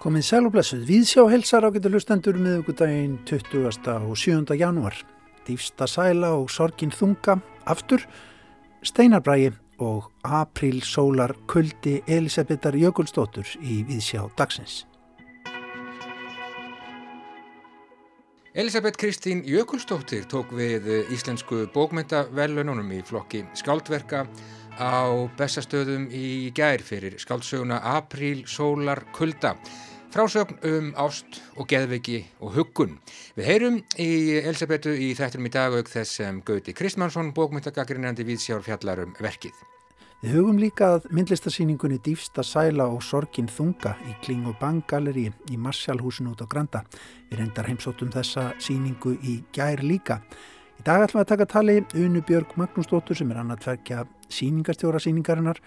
[0.00, 3.64] Komið sæl og blessuð, við sjá helsar á getur hlustendur miðugudaginn 20.
[4.04, 4.44] og 7.
[4.60, 4.98] janúar.
[5.48, 8.04] Dýfsta sæla og sorgin þunga, aftur,
[8.84, 14.84] steinarbrægi og apríl sólar kuldi Elisabetar Jökulstóttur í viðsjá dagsins.
[18.52, 24.26] Elisabeth Kristín Jökulstóttir tók við íslensku bókmyndavelununum í flokki skáldverka
[24.78, 29.56] á bestastöðum í gær fyrir skáldsöguna Apríl sólar kulda.
[30.10, 32.96] Frásögn um ást og geðviki og huggun.
[33.38, 34.10] Við heyrum í
[34.42, 39.54] Elisabetu í þættinum í dag auk þess sem Gauti Kristmannsson, bókmyndagaggrinandi viðsjár fjallarum verkið.
[40.20, 45.30] Við hugum líka að myndlistarsýningunni Dýfsta sæla og sorgin þunga í Kling og Bang Gallerí
[45.48, 46.82] í Marsjálhúsinu út á Granda.
[47.30, 50.18] Við reyndar heimsóttum þessa síningu í gær líka.
[50.80, 55.02] Í dag ætlum við að taka tali Unu Björg Magnúsdóttur sem er annað tverkja síningarstjóra
[55.04, 55.58] síningarinnar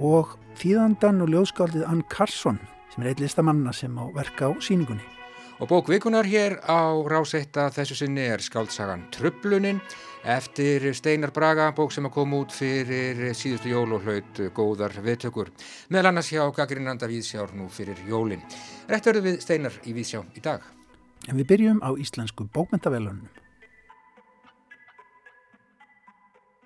[0.00, 2.56] og þýðandan og ljóðskáldið Ann Karsson
[2.94, 5.04] sem er eitt listamanna sem á verka á síningunni.
[5.60, 9.82] Og bókvikunar hér á rásetta þessu sinni er skaldsagan Trublunin
[10.24, 15.52] eftir Steinar Braga, bók sem að koma út fyrir síðustu jól og hlaut góðar viðtökur.
[15.92, 18.40] Meðal annars hjá Gagrinanda Víðsjár nú fyrir jólin.
[18.88, 20.64] Rett verður við Steinar í Víðsjá í dag.
[21.28, 23.43] En við byrjum á íslensku bókmyndavelunum.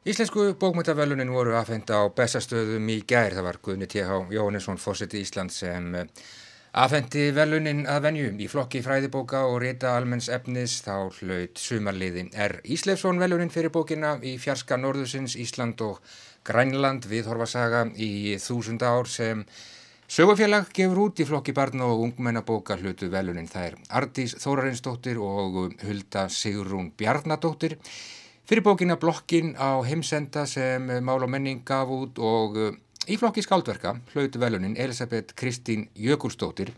[0.06, 3.34] Íslensku bókmyndavelunin voru aðfenda á bestastöðum í gær.
[3.34, 4.18] Það var Guðni T.H.
[4.30, 6.04] Jóhannesson, fórseti Ísland sem eh,
[6.78, 12.28] aðfendi velunin að venju í flokki fræðibóka og rita almenns efnis þá hlaut sumarliði.
[12.30, 15.98] Er Ísleifsson velunin fyrir bókina í fjarska norðusins Ísland og
[16.46, 19.42] Grænland viðhorfasaga í þúsund ár sem
[20.06, 23.50] sögufélag gefur út í flokki barna og ungmennabóka hlutu velunin.
[23.50, 27.80] Það er Ardís Þórarinsdóttir og Hulda Sigrún Bjarnadóttir.
[28.48, 32.78] Fyrir bókina Blokkin á heimsenda sem Mál og menning gaf út og eh,
[33.12, 36.72] í flokki skáldverka hlautu velunin Elisabeth Kristín Jökulstóttir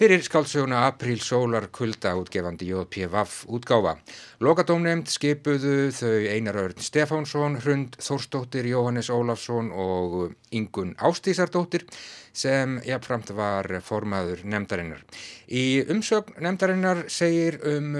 [0.00, 3.42] fyrir skáldsöguna Apríl Sólar Kulda útgefandi J.P.V.A.F.
[3.50, 3.96] útgáfa.
[4.40, 11.84] Lokadómnefnd skipuðu þau Einar Örn Stefánsson, Hrund Þórstóttir, Jóhannes Ólafsson og Ingun Ástísardóttir
[12.32, 15.02] sem jáfnframt var formaður nefndarinnar.
[15.50, 17.96] Í umsögn nefndarinnar segir um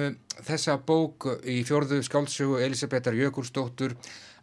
[0.47, 3.97] þessa bók í fjörðu skáldsögu Elisabetar Jökulsdóttur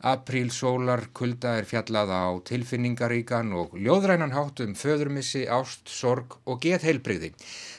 [0.06, 6.60] Apríl sólar kulda er fjallað á tilfinningaríkan og ljóðrænan hátt um föðurmissi, ást, sorg og
[6.62, 7.32] get heilbreyði.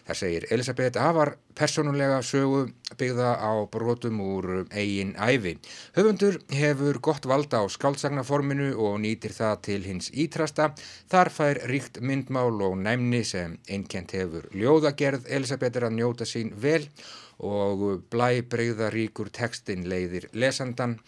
[0.09, 5.55] Það segir Elisabeth afar personulega sögu byggða á brotum úr eigin æfi.
[5.95, 10.73] Höfundur hefur gott valda á skáldsagnaforminu og nýtir það til hins ítrasta.
[11.07, 16.51] Þar fær ríkt myndmál og næmni sem einkent hefur ljóðagerð Elisabeth er að njóta sín
[16.59, 20.99] vel og blæbreyða ríkur tekstin leiðir lesandan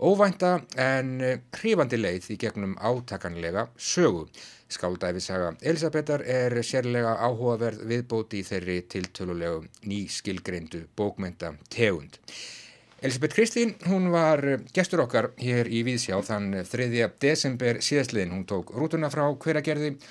[0.00, 1.18] Óvænta en
[1.52, 4.22] hrifandi leið í gegnum átakanlega sögu.
[4.72, 12.16] Skáldæfisaga Elisabetar er sérlega áhugaverð viðbóti í þeirri tiltölulegu nýskilgreindu bókmenta tegund.
[13.02, 14.40] Elisabeth Kristín, hún var
[14.72, 17.10] gestur okkar hér í Víðsjá þann 3.
[17.20, 18.32] desember síðastliðin.
[18.32, 20.08] Hún tók rútuna frá hveragerði og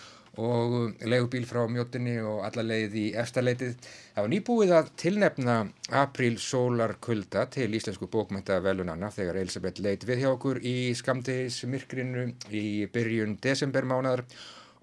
[1.09, 3.75] legubíl frá mjóttinni og alla leið í efstaleitið.
[4.15, 5.57] Það var nýbúið að tilnefna
[6.01, 12.27] apríl sólar kulda til íslensku bókmynda velunanna þegar Elisabeth leit við hjá okkur í skamdegismirkrinu
[12.49, 14.25] í byrjun desembermánaðar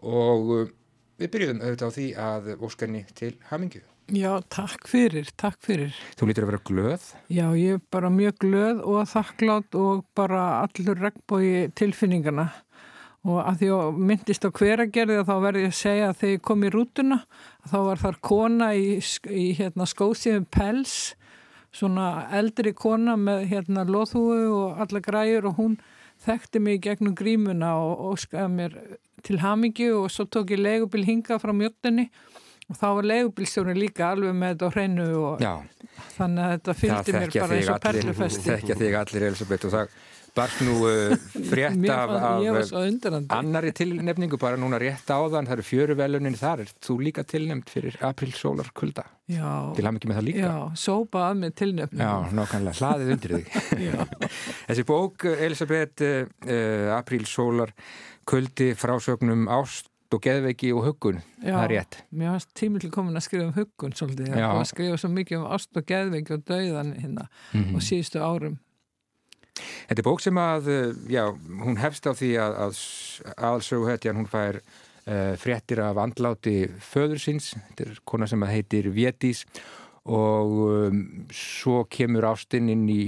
[0.06, 0.72] og
[1.16, 3.84] við byrjuðum auðvitað á því að óskarni til hamingju.
[4.14, 5.94] Já, takk fyrir, takk fyrir.
[6.14, 7.06] Þú lítur að vera glöð?
[7.26, 12.44] Já, ég er bara mjög glöð og þakklátt og bara allur regnbói tilfinningana
[13.26, 16.44] og að því að myndist á hveragerði þá verði ég að segja að þegar ég
[16.48, 17.18] kom í rútuna
[17.66, 18.86] þá var þar kona í,
[19.30, 20.96] í hérna, skóðsíðum pels
[21.76, 22.06] svona
[22.38, 25.76] eldri kona með hérna loðhúu og alla græur og hún
[26.24, 28.78] þekkti mig gegnum grímuna og óskaði mér
[29.26, 32.08] til hamingju og svo tók ég legubil hinga frá mjöttinni
[32.66, 35.52] og þá var legubilstjórin líka alveg með þetta á hreinu og Já.
[36.16, 38.42] þannig að þetta fylgdi mér bara eins og perlufesti.
[38.46, 39.98] Það þekkja þig allir Elisabeth og það
[40.36, 41.14] barst nú uh,
[41.50, 46.64] frétt af, af annari tilnefningu bara núna rétt á þann, það eru fjöruvelunin þar.
[46.66, 50.44] Er þú líka tilnefnd fyrir apríl sólar kulda til haf mikið með það líka.
[50.44, 53.48] Já, sópa að með tilnefningu Já, nákvæmlega, hlaðið undir þig.
[54.68, 57.74] Þessi bók, Elisabeth uh, uh, apríl sólar
[58.26, 61.96] kuldi frásögnum ást og geðveiki og huggun, Já, það er rétt.
[62.14, 64.46] Mér varst tímill komin að skrifa um huggun svolítið, Já.
[64.52, 67.74] að skrifa svo mikið um ást og geðveiki og dauðan hérna mm -hmm.
[67.74, 68.60] og síðustu árum
[69.56, 70.70] Þetta er bók sem að,
[71.10, 71.22] já,
[71.62, 72.80] hún hefst á því að, að
[73.36, 79.44] aðalsöguhetjan hún fær uh, fréttir af andláti föður síns, þetta er kona sem heitir Vétís
[80.06, 81.00] og um,
[81.34, 83.02] svo kemur ástinn inn í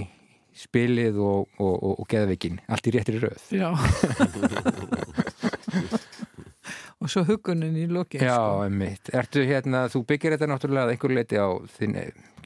[0.58, 3.44] spilið og, og, og, og geðveikin, allt í réttir rauð.
[3.54, 3.70] Já.
[6.98, 8.64] og svo hugunin í lokin Já, sko.
[8.66, 9.12] einmitt.
[9.14, 11.48] Ertu hérna, þú byggir þetta náttúrulega að einhver leiti á
[11.78, 11.94] þinn,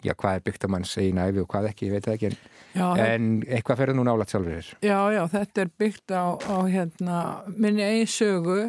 [0.03, 2.31] já, hvað er byggt að mann segja næfi og hvað ekki, ég veit það ekki
[2.31, 2.39] en,
[2.75, 6.57] já, en eitthvað ferður nú nálat sjálfur þér já, já, þetta er byggt á, á
[6.67, 7.19] hérna,
[7.57, 8.61] minni einn sögu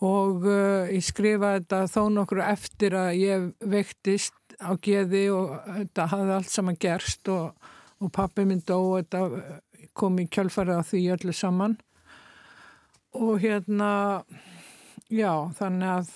[0.00, 6.06] og uh, ég skrifa þetta þó nokkru eftir að ég veiktist á geði og þetta
[6.12, 7.52] hafði allt saman gerst og,
[8.00, 9.60] og pappi minn dó og þetta
[9.96, 11.76] kom í kjölfarið á því öllu saman.
[13.18, 13.90] Og hérna
[15.10, 16.12] já, þannig að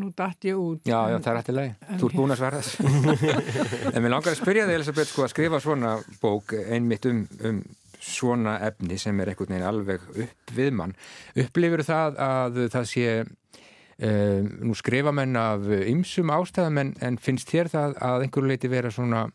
[0.00, 1.72] nú dætt ég út Já, já, það er eftir leið.
[2.00, 3.32] Þú ert búin að svara þessu.
[3.94, 7.60] en mér langar að spyrja þig, Elisabeth, sko, að skrifa svona bók einmitt um, um
[8.06, 10.94] svona efni sem er einhvern veginn alveg upp við mann.
[11.38, 13.14] Upplifur það að það sé,
[14.10, 18.70] um, nú skrifa menn af ymsum ástæðum en, en finnst þér það að einhverju leiti
[18.72, 19.26] vera svona,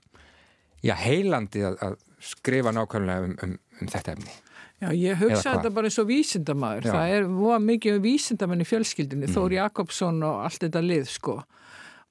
[0.86, 2.00] já, heilandi að, að
[2.32, 4.40] skrifa nákvæmlega um, um, um þetta efni?
[4.82, 6.88] Já, ég hugsa þetta bara eins og vísindamaður.
[6.90, 6.94] Já.
[6.96, 11.36] Það er mikið um vísindamenn í fjölskyldinni, Þór Jakobsson og allt þetta lið, sko.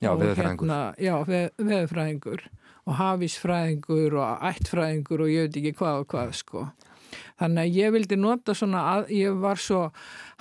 [0.00, 0.68] Já, veðurfræðingur.
[0.70, 2.44] Hérna, já, veð, veðurfræðingur
[2.86, 6.62] og hafísfræðingur og ættfræðingur og ég veit ekki hvað og hvað, sko.
[7.40, 9.82] Þannig að ég vildi nota svona að ég var svo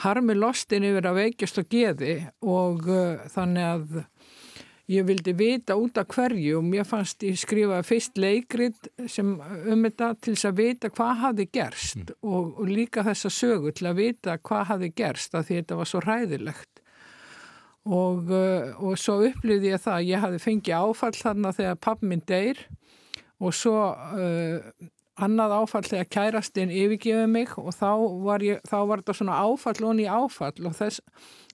[0.04, 2.16] harmi lostin yfir að veikjast og geði
[2.46, 4.02] og uh, þannig að
[4.90, 9.86] ég vildi vita út af hverju og mér fannst ég skrifa fyrst leikrit sem um
[9.86, 14.02] þetta til þess að vita hvað hafði gerst og, og líka þessa sögu til að
[14.02, 16.84] vita hvað hafði gerst af því þetta var svo hræðilegt.
[17.90, 22.26] Og, uh, og svo upplýði ég það ég hafði fengið áfall þarna þegar pappi minn
[22.28, 22.60] deyr
[23.40, 24.90] og svo uh,
[25.20, 27.92] annað áfall þegar kærastinn yfirgefið mig og þá
[28.26, 31.02] var, ég, þá var þetta svona áfall og ný áfall og þess,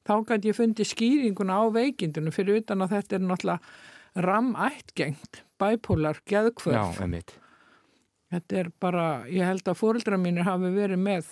[0.06, 6.22] þá gæti ég fundið skýringuna á veikindunum fyrir utan að þetta er náttúrulega ramættgengt, bæpólar,
[6.30, 6.78] geðkvörf.
[6.78, 7.36] Já, einmitt.
[8.32, 11.28] Þetta er bara, ég held að fóreldra mínir hafi verið með,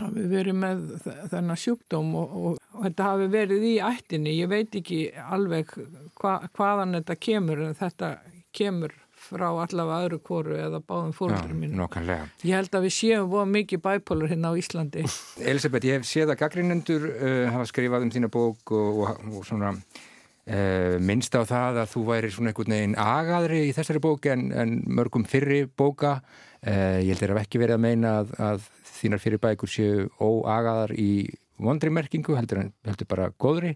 [0.00, 0.86] hafi verið með
[1.30, 4.34] þennan sjúkdóm og, og, og þetta hafi verið í ættinni.
[4.38, 5.74] Ég veit ekki alveg
[6.18, 8.14] hva, hvaðan þetta kemur en þetta
[8.56, 11.14] kemur frá allavega öðru kóru eða báðum
[11.52, 11.76] mínir.
[11.76, 12.28] nokkanlega.
[12.46, 15.04] Ég held að við séum voða mikið bæpólar hérna á Íslandi.
[15.52, 19.48] Elisabeth, ég hef séð að gaggrinendur uh, hafa skrifað um þína bók og, og, og
[19.48, 24.30] svona uh, minnst á það að þú væri svona einhvern veginn agaðri í þessari bók
[24.32, 28.70] en, en mörgum fyrri bóka uh, ég held að ekki verið að meina að, að
[28.98, 31.28] þínar fyrir bækur séu óagaðar í
[31.58, 33.74] vondri merkingu, heldur, heldur bara góðri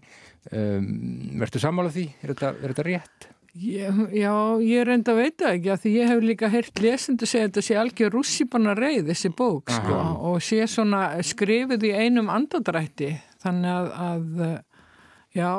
[0.51, 2.07] um, Vertu sammála því?
[2.23, 3.32] Er þetta, er þetta rétt?
[3.53, 4.33] Ég, já,
[4.65, 7.75] ég reynda að veita ekki að því ég hef líka heyrt lesendu segja þetta sé
[7.77, 13.11] algjör rússipanna reið þessi bók sko, og sé svona skrifið í einum andadrætti
[13.43, 15.51] þannig að, að já.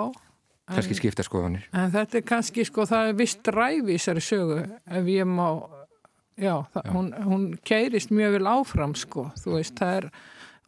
[0.73, 1.69] Kannski skipta skoðanir.
[1.70, 5.46] en þetta er kannski sko það er vist dræfi í þessari sögu ef ég má
[6.35, 6.91] já, það, Já.
[6.96, 10.11] Hún, hún keirist mjög vel áfram sko, þú veist, það er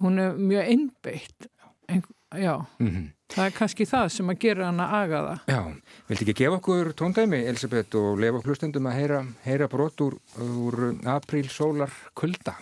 [0.05, 1.50] hún er mjög innbeitt.
[1.90, 2.02] En,
[2.37, 5.61] já, mm það er kannski það sem að gera hana agaða Já,
[6.08, 10.88] viltu ekki gefa okkur tóndæmi, Elisabeth, og lefa hlustendum að heyra, heyra brot úr, úr
[11.17, 12.56] apríl, sólar, kulda?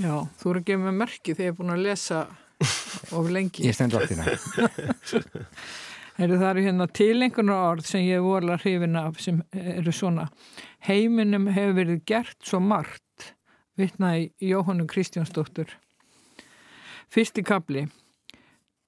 [0.00, 2.26] Já, þú eru að gefa mig merki þegar ég er búin að lesa
[3.12, 3.64] of lengi.
[3.66, 4.24] Ég stend vaktina.
[6.18, 10.28] Heru, það eru hérna tilengunar orð sem ég vola hrifin af sem eru svona.
[10.84, 13.32] Heiminum hefur verið gert svo margt,
[13.80, 15.72] vitnaði Jóhannu Kristjánsdóttur.
[17.12, 17.86] Fyrsti kapli.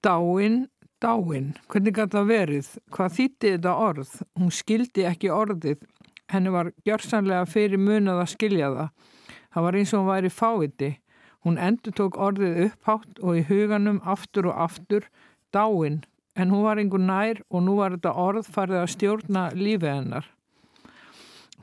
[0.05, 0.67] Dáin,
[1.05, 1.53] dáin.
[1.69, 2.69] Hvernig gæti það verið?
[2.93, 4.13] Hvað þýtti þetta orð?
[4.39, 5.85] Hún skildi ekki orðið.
[6.33, 8.93] Henni var gjörsanlega fyrir munað að skilja það.
[9.53, 10.91] Það var eins og hún væri fáviti.
[11.45, 15.05] Hún endur tók orðið upphátt og í huganum aftur og aftur
[15.53, 16.01] dáin,
[16.35, 20.31] en hún var einhver nær og nú var þetta orð farið að stjórna lífið hennar.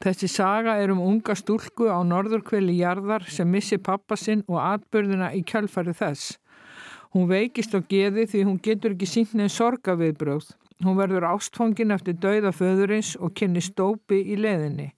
[0.02, 5.32] Þessi saga er um unga stúlku á norðurkveli jarðar sem missi pappa sinn og atbyrðina
[5.34, 6.38] í kjölfari þess.
[7.12, 10.46] Hún veikist á geði því hún getur ekki sínt neðin sorgaviðbröð.
[10.82, 14.88] Hún verður ástfangin eftir dauða föðurins og kynni stópi í leðinni.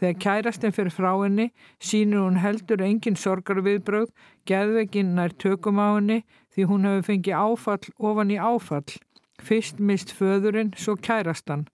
[0.00, 4.08] Þegar kærastinn fyrir frá henni sínur hún heldur engin sorgarviðbröð,
[4.48, 6.22] geðveikin nær tökum á henni
[6.54, 8.96] því hún hefur fengið áfall ofan í áfall.
[9.40, 11.68] Fyrst mist föðurinn, svo kærastan.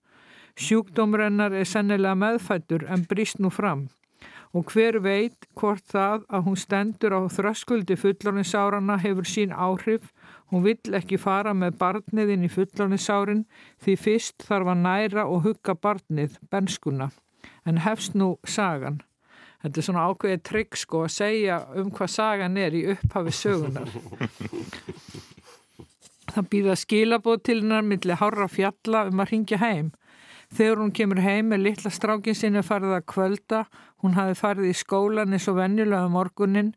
[0.57, 3.87] Sjúkdómrennar er sennilega meðfættur en brist nú fram.
[4.55, 10.13] Og hver veit hvort það að hún stendur á þröskuldi fullorðinsárana hefur sín áhrif.
[10.51, 13.43] Hún vill ekki fara með barniðin í fullorðinsárin
[13.83, 17.11] því fyrst þarf að næra og hugga barnið, benskuna.
[17.67, 19.01] En hefst nú sagan.
[19.63, 23.89] Þetta er svona ákveðið trygg sko að segja um hvað sagan er í upphafi sögunar.
[26.27, 29.89] Það býða skilabóð til hennar millir hárra fjalla um að ringja heim.
[30.53, 33.65] Þegar hún kemur heim með litla strákin sinni farið að kvölda,
[34.03, 36.71] hún hafi farið í skólan eins og venjulega um morgunin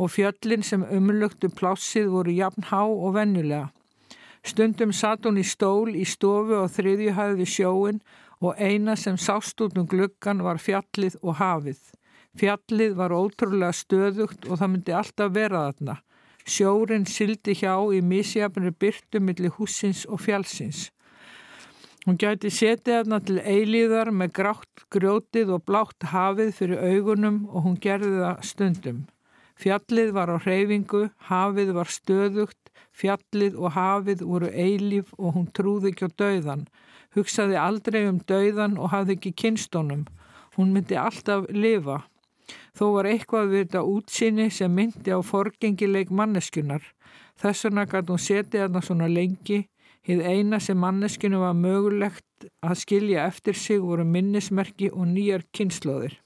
[0.00, 3.68] og fjöllin sem umlugtu plássið voru jafn há og venjulega.
[4.40, 7.98] Stundum satt hún í stól í stofu á þriðjuhæði við sjóin
[8.40, 11.80] og eina sem sást út um gluggan var fjallið og hafið.
[12.40, 15.96] Fjallið var ótrúlega stöðugt og það myndi alltaf vera þarna.
[16.48, 20.88] Sjórin sildi hjá í misjafnir byrtu millir húsins og fjallsins.
[22.06, 27.66] Hún gæti setið þarna til eilíðar með grátt grjótið og blátt hafið fyrir augunum og
[27.66, 29.00] hún gerði það stundum.
[29.60, 35.92] Fjallið var á hreyfingu, hafið var stöðugt, fjallið og hafið voru eilíf og hún trúði
[35.92, 36.62] ekki á dauðan.
[37.12, 40.06] Hugsaði aldrei um dauðan og hafði ekki kynstónum.
[40.56, 41.98] Hún myndi alltaf lifa.
[42.72, 46.80] Þó var eitthvað við þetta útsinni sem myndi á forgengileik manneskunar.
[47.36, 49.60] Þess vegna gæti hún setið þarna svona lengi.
[50.06, 56.16] Hið eina sem manneskinu var mögulegt að skilja eftir sig voru minnismerki og nýjar kynnslóðir.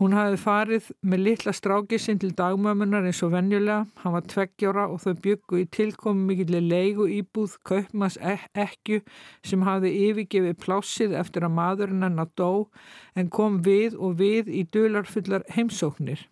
[0.00, 3.82] Hún hafði farið með litla strákisinn til dagmömmunar eins og venjulega.
[4.00, 9.02] Hann var tveggjára og þau byggu í tilkomi mikillir leigu íbúð kaupmas ekku
[9.44, 12.70] sem hafði yfirgefið plássið eftir að maðurinn hennar dó
[13.12, 16.24] en kom við og við í dularfullar heimsóknir.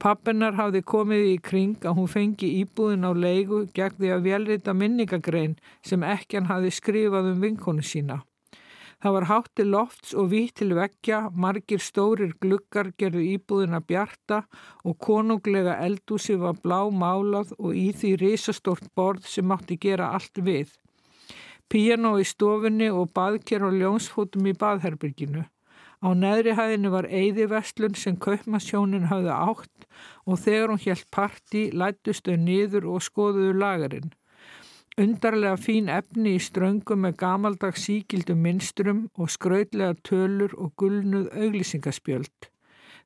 [0.00, 4.72] Pappennar hafði komið í kring að hún fengi íbúðin á leigu gegn því að velrita
[4.72, 8.22] minningagrein sem ekki hann hafði skrifað um vinkonu sína.
[9.00, 14.42] Það var hátt til lofts og vitt til vekkja, margir stórir glukkar gerðu íbúðina bjarta
[14.88, 20.40] og konunglega eldúsi var blá málað og í því risastort borð sem mátti gera allt
[20.48, 20.72] við.
[21.68, 25.44] Piano í stofunni og baðker og ljónsfótum í baðherbyrginu.
[26.00, 29.88] Á neðri hæðinu var eigðivestlun sem kaupmasjónin hafði átt
[30.24, 34.14] og þegar hún helt parti lættust þau niður og skoðuðu lagarinn.
[35.00, 42.48] Undarlega fín efni í ströngum með gamaldags síkildum minstrum og skrautlega tölur og gulnuð auglýsingaspjöld.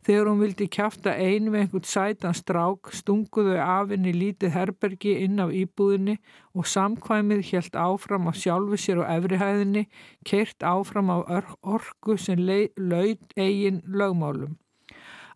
[0.05, 5.41] Þegar hún vildi kæfta ein við einhvern sætan strák stunguðu af henni lítið herbergi inn
[5.41, 6.19] af íbúðinni
[6.53, 9.87] og samkvæmið helt áfram af sjálfu sér á efrihæðinni,
[10.29, 14.59] keirt áfram af orku sem laud eigin lögmálum.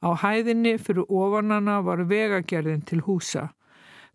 [0.05, 3.49] Á hæðinni fyrir ofanana var vegagerðin til húsa.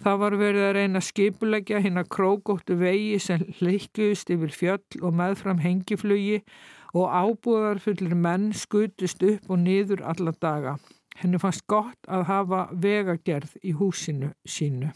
[0.04, 5.18] Það var verið að reyna skipulegja hinn að krókóttu vegi sem hlikkust yfir fjöll og
[5.18, 6.44] meðfram hengiflugi
[6.94, 10.78] og ábúðar fullir menn skutust upp og niður alla daga.
[11.18, 14.94] Henni fannst gott að hafa vegagerð í húsinu sínu.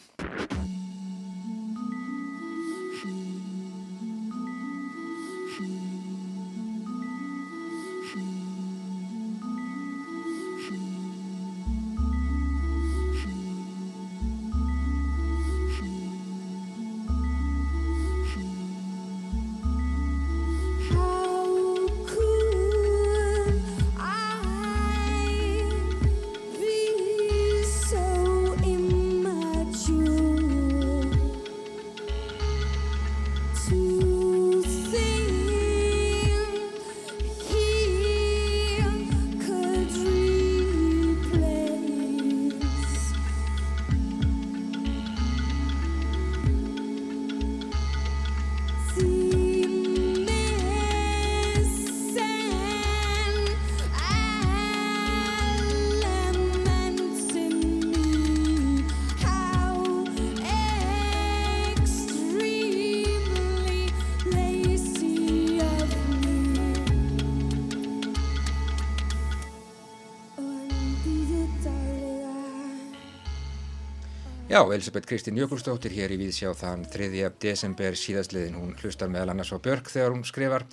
[74.58, 77.28] Já, Elisabeth Kristín Jökulstóttir hér í Víðsjá þann 3.
[77.38, 78.56] desember síðastliðin.
[78.58, 80.66] Hún hlustar meðal annars á Björk þegar hún skrifar.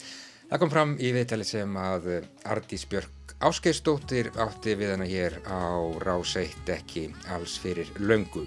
[0.48, 2.06] Það kom fram í viðtali sem að
[2.48, 8.46] Ardís Björk Áskeistóttir átti við hana hér á Ráseitt ekki alls fyrir löngu.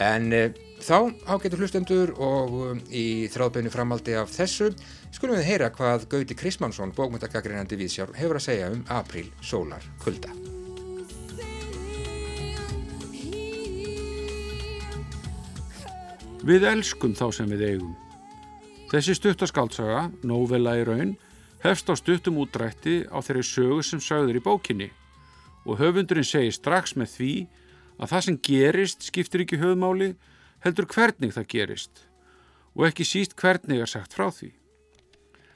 [0.00, 0.42] En e,
[0.80, 4.72] þá ágetur hlustendur og um, í þráðbeinu framaldi af þessu
[5.12, 10.32] skulum við heyra hvað Gauti Krismansson, bókmyndagagreinandi Víðsjár, hefur að segja um apríl sólar kulda.
[16.44, 17.92] Við elskum þá sem við eigum.
[18.90, 21.14] Þessi stuttaskaldsaga, Nóvela í raun,
[21.62, 24.90] hefst á stuttum útrætti á þeirri sögu sem sögður í bókinni
[25.64, 27.28] og höfundurinn segir strax með því
[27.96, 30.10] að það sem gerist skiptir ekki höfðmáli
[30.66, 32.02] heldur hvernig það gerist
[32.74, 34.50] og ekki síst hvernig er sagt frá því.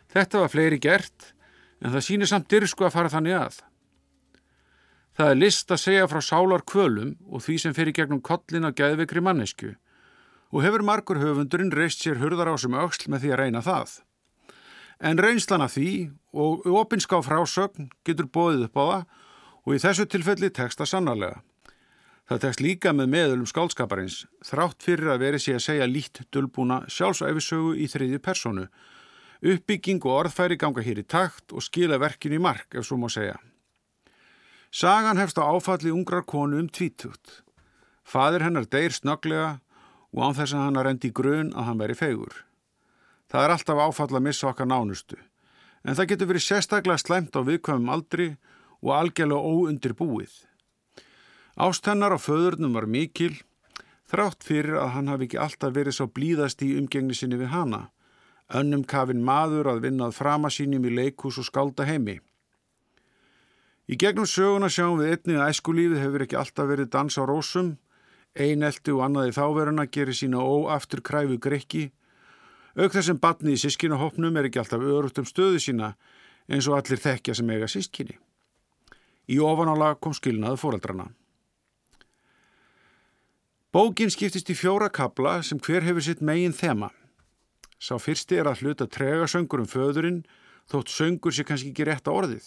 [0.09, 1.35] Þetta var fleiri gert
[1.83, 3.59] en það sýnir samt dyrsku að fara þannig að.
[5.21, 8.73] Það er list að segja frá sálar kvölum og því sem fyrir gegnum kollin á
[8.73, 9.75] gæðvekri mannesku
[10.53, 13.99] og hefur margur höfundurinn reist sér hurðar á sem auksl með því að reyna það.
[14.99, 15.93] En reynslan af því
[16.33, 19.03] og opinská frásögn getur bóðið upp á það
[19.69, 21.43] og í þessu tilfelli teksta sannarlega.
[22.29, 26.83] Það tekst líka með meðölum skálskaparins, þrátt fyrir að veri sér að segja lít dölbúna
[26.93, 28.67] sjálfsæfisögu í þriðju personu.
[29.41, 33.09] Uppbygging og orðfæri ganga hér í takt og skila verkin í mark, ef svo má
[33.09, 33.39] segja.
[34.69, 37.41] Sagan hefst á áfalli ungrar konu um tvítugt.
[38.05, 39.57] Fadir hennar deyr snöglega
[40.15, 42.45] og án þess að hann að rendi í grun að hann veri fegur.
[43.29, 45.19] Það er alltaf áfall að missa okkar nánustu,
[45.85, 48.29] en það getur verið sérstaklega slemt á viðkvæmum aldri
[48.81, 50.33] og algjörlega óundir búið.
[51.59, 53.35] Ástennar á föðurnum var mikil,
[54.09, 57.89] þrátt fyrir að hann hafi ekki alltaf verið svo blíðast í umgengni sinni við hana,
[58.49, 62.21] önnum kafin maður að vinnað framasínum í leikús og skálda heimi.
[63.89, 67.77] Í gegnum söguna sjáum við einni að æskulífið hefur ekki alltaf verið dans á rósum,
[68.39, 71.89] einelti og annaði þáveruna gerir sína óaftur kræfu greikki,
[72.79, 75.95] auk þessum batni í sískinahopnum er ekki alltaf örugt um stöðu sína
[76.49, 78.19] eins og allir þekkja sem eiga sískinni.
[79.29, 81.11] Í ofanála kom skilnaðu fóreldrana.
[83.75, 86.89] Bókin skiptist í fjóra kabla sem hver hefur sitt megin þema.
[87.79, 90.23] Sá fyrsti er að hluta trega söngur um föðurinn
[90.71, 92.47] þótt söngur sé kannski ekki rétt á orðið.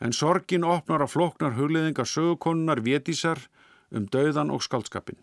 [0.00, 3.42] En sorgin opnar á floknar hugleðingar sögukonunnar vétísar
[3.90, 5.18] um dauðan og skaldskapin.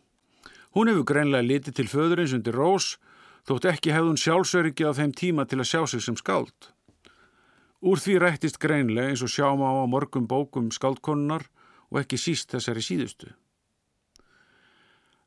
[0.76, 2.98] Hún hefur greinlega litið til föðurins undir rós
[3.48, 6.72] þótt ekki hefðun sjálfsöryggi á þeim tíma til að sjá sig sem skald.
[7.82, 11.48] Úr því rættist greinlega eins og sjáum á á morgum bókum skaldkonunnar
[11.92, 13.32] og ekki síst þessari síðustu.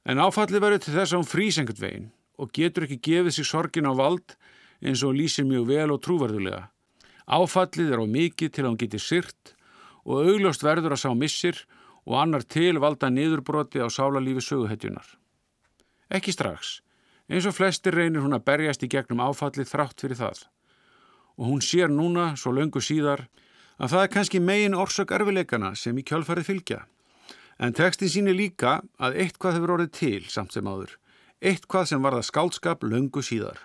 [0.04, 3.48] En áfallið verður til þess að hún frýs einhvern veginn og getur ekki gefið sér
[3.48, 4.36] sorgin á vald
[4.80, 6.68] eins og lýsir mjög vel og trúverðulega.
[7.30, 9.54] Áfallið er á mikið til að hún geti syrt
[10.04, 11.60] og augljóst verður að sá missir
[12.06, 15.16] og annar til valda niðurbroti á sálarlífi söguhetjunar.
[16.10, 16.80] Ekki strax,
[17.30, 20.46] eins og flestir reynir hún að berjast í gegnum áfallið þrátt fyrir það.
[21.38, 23.28] Og hún sér núna, svo löngu síðar,
[23.78, 26.80] að það er kannski megin orsök erfileikana sem í kjálfarið fylgja.
[27.60, 30.96] En textin sínir líka að eitthvað hefur orðið til samt sem áður.
[31.40, 33.60] Eitthvað sem varða skálskap löngu síðar.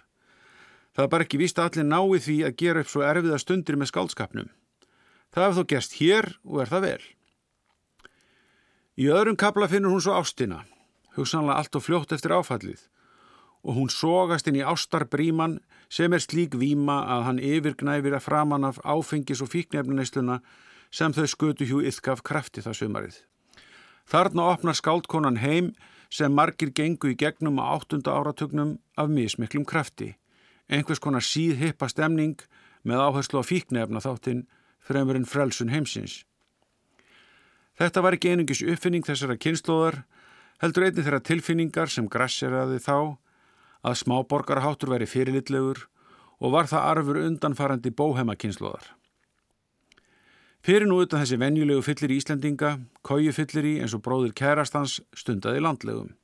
[0.96, 3.80] Það er bara ekki víst að allir nái því að gera upp svo erfiða stundir
[3.80, 4.50] með skálskapnum.
[5.36, 7.04] Það hefur þó gerst hér og er það vel.
[8.96, 10.62] Í öðrum kabla finnur hún svo ástina,
[11.18, 12.86] hugsanlega allt og fljótt eftir áfallið
[13.66, 15.58] og hún sógast inn í ástarbríman
[15.90, 20.38] sem er slík víma að hann yfirgnæfir að framann af áfengis og fíknefninesluna
[20.94, 23.18] sem þau skötu hjú yfkaf krafti það sömarið.
[24.06, 25.72] Þarna opnar skáldkonan heim
[26.14, 30.14] sem margir gengu í gegnum á áttunda áratugnum af mismiklum krafti.
[30.70, 32.38] Einhvers konar síð hippa stemning
[32.86, 34.46] með áherslu á fíknefna þáttinn
[34.80, 36.22] fremur en frelsun heimsins.
[37.76, 40.04] Þetta var ekki einungis uppfinning þessara kynnslóðar,
[40.64, 43.18] heldur einni þeirra tilfinningar sem grasseraði þá
[43.86, 45.84] að smáborgarháttur veri fyrirlitlegur
[46.40, 48.94] og var það arfur undanfarandi bóhema kynnslóðar.
[50.66, 52.72] Fyrir nú utan þessi venjulegu fyllir í Íslandinga,
[53.06, 56.16] kójufyllir í eins og bróðir kærastans stundaði landlegum.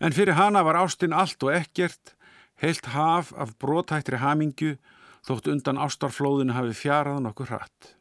[0.00, 2.14] En fyrir hana var ástinn allt og ekkert,
[2.62, 4.78] heilt haf af brótættri hamingju
[5.26, 7.97] þótt undan ástarflóðinu hafi fjarað nokkur hratt.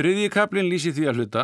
[0.00, 1.42] Þriðji kaplinn lýsi því að hluta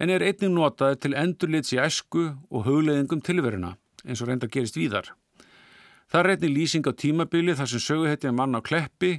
[0.00, 3.74] en er einning notaði til endurlits í æsku og hugleðingum tilveruna
[4.06, 5.10] eins og reynda gerist víðar.
[6.08, 9.18] Það er einnig lýsing á tímabili þar sem söguhetja mann á kleppi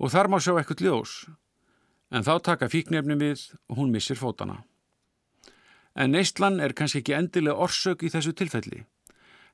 [0.00, 1.12] og þar má sjá ekkert ljós
[2.08, 4.62] en þá taka fíknefni við og hún missir fótana.
[5.92, 8.86] En neistlan er kannski ekki endilega orsök í þessu tilfelli.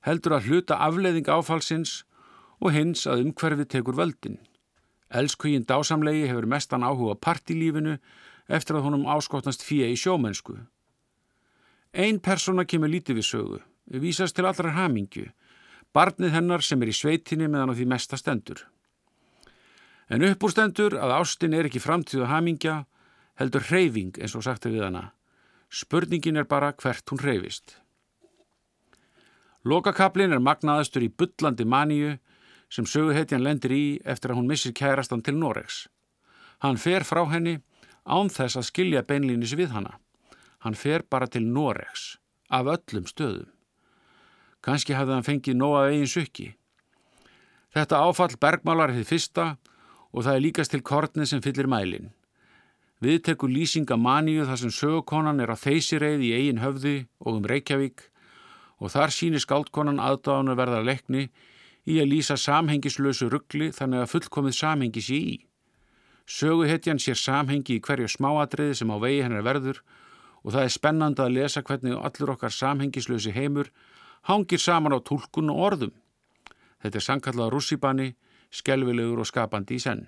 [0.06, 2.04] Heldur að hluta afleiðing áfalsins
[2.62, 4.38] og hins að umhverfið tekur völdin.
[5.14, 7.98] Elskvíinn dásamlegi hefur mestan áhuga partilífinu
[8.48, 10.56] eftir að honum áskotnast fíja í sjómennsku.
[11.94, 13.60] Einn persóna kemur lítið við sögu,
[14.02, 15.28] vísast til allra hamingju,
[15.94, 18.64] barnið hennar sem er í sveitinni meðan á því mesta stendur.
[20.10, 22.82] En uppúrstendur að ástin er ekki framtíð og hamingja,
[23.38, 25.04] heldur hreyfing eins og sagt er við hana.
[25.70, 27.78] Spurningin er bara hvert hún hreyfist.
[29.64, 32.16] Lokakablin er magnaðastur í byllandi maníu
[32.74, 35.84] sem söguhetjan lendir í eftir að hún missir kærastan til Noregs.
[36.58, 37.60] Hann fer frá henni
[38.02, 39.98] án þess að skilja beinlýnis við hana.
[40.64, 42.16] Hann fer bara til Noregs,
[42.50, 43.50] af öllum stöðum.
[44.64, 46.54] Kanski hafði hann fengið nóa eigin sukki.
[47.74, 49.46] Þetta áfall bergmálar hefði fyrsta
[50.10, 52.12] og það er líkast til kortnið sem fyllir mælin.
[53.04, 57.48] Við tekum lýsinga maníu þar sem sögukonan er að þeysireið í eigin höfði og um
[57.50, 58.06] Reykjavík
[58.80, 61.26] og þar sínir skáldkonan aðdáðan að verða leikni
[61.84, 65.34] í að lýsa samhengislösu ruggli þannig að fullkomið samhengi sé í.
[66.24, 69.82] Söguhetjan sér samhengi í hverju smáadriði sem á vegi hennar verður
[70.44, 73.70] og það er spennand að lesa hvernig allur okkar samhengislösi heimur
[74.28, 75.94] hangir saman á tólkun og orðum.
[76.80, 78.10] Þetta er sankallað rússibanni
[78.54, 80.06] skelvilegur og skapandi í senn.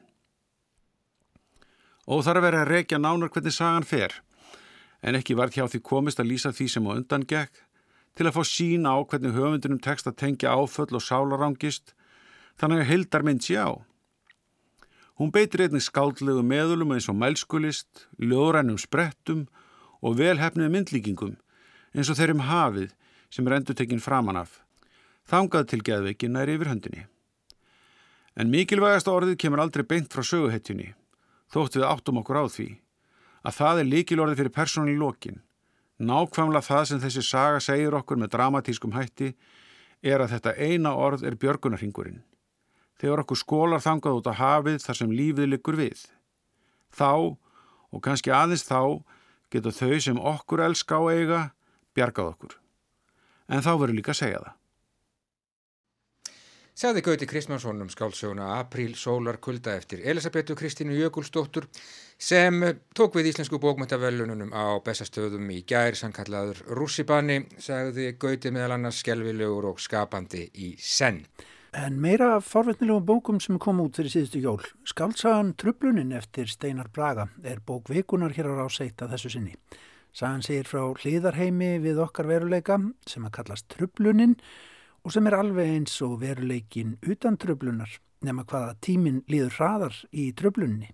[2.06, 4.22] Og þarf að vera að reykja nánar hvernig sagan fer.
[5.02, 7.65] en ekki var hjá því komist að lýsa því sem á undan gekk
[8.16, 11.92] til að fá sína á hvernig höfundunum tekst að tengja áföll og sálarangist
[12.57, 13.76] þannig að heldar mynd sé á.
[15.16, 19.46] Hún beitir einnig skáldlegu meðulum eins og mælskulist, ljóðrænum sprettum
[20.05, 21.37] og velhefnið myndlíkingum
[21.96, 22.92] eins og þeirrum hafið
[23.33, 24.61] sem er endur tekinn framan af.
[25.26, 27.07] Þangað til geðveikin er yfir höndinni.
[28.37, 30.92] En mikilvægast orðið kemur aldrei beint frá söguhetjunni,
[31.52, 32.68] þótt við áttum okkur á því,
[33.48, 35.40] að það er líkilorðið fyrir personin lókin.
[35.96, 39.30] Nákvæmlega það sem þessi saga segir okkur með dramatískum hætti
[40.04, 42.20] er að þetta eina orð er björgunarhingurinn.
[43.00, 46.04] Þegar okkur skólar þangað út á hafið þar sem lífið likur við.
[46.92, 47.37] Þá,
[47.92, 49.00] og kannski aðeins þá,
[49.52, 51.40] geta þau sem okkur elska á eiga
[51.96, 52.56] bjargað okkur.
[53.48, 54.54] En þá verður líka að segja það.
[56.76, 61.64] Saði Gauti Kristmánsson um skálsöguna Apríl sólar kulda eftir Elisabetu Kristínu Jökulsdóttur
[62.20, 62.58] sem
[62.92, 69.70] tók við íslensku bókmyndavellununum á bestastöðum í gær sannkallaður Rússibanni, sagði Gauti meðal annars skelvilegur
[69.70, 71.22] og skapandi í senn.
[71.72, 74.60] En meira forvetnilegum bókum sem kom út fyrir síðustu jól.
[74.84, 79.56] Skálsagan Trublunin eftir Steinar Braga er bók vikunar hér á ráseitt að þessu sinni.
[80.12, 84.36] Sagan segir frá hlýðarheimi við okkar veruleika sem að kallast Trublunin
[85.07, 90.33] og sem er alveg eins og veruleikin utan tröflunar nema hvaða tíminn líður hraðar í
[90.35, 90.88] tröflunni.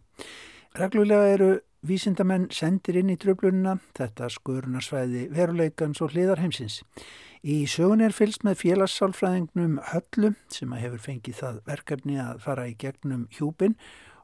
[0.77, 1.51] Reglulega eru
[1.88, 6.83] vísindamenn sendir inn í tröflunina, þetta skurnarsvæði veruleikans og hliðarheimsins.
[7.42, 12.68] Í sögun er fylst með félagssálfræðingnum Höllu sem að hefur fengið það verkefni að fara
[12.68, 13.79] í gegnum hjúpin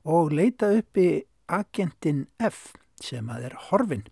[0.05, 1.09] og leita upp í
[1.49, 4.07] agentin F sem að er horfin.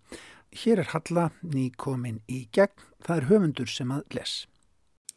[0.57, 4.39] Hér er Halla nýkomin í gegn, það er höfundur sem að les.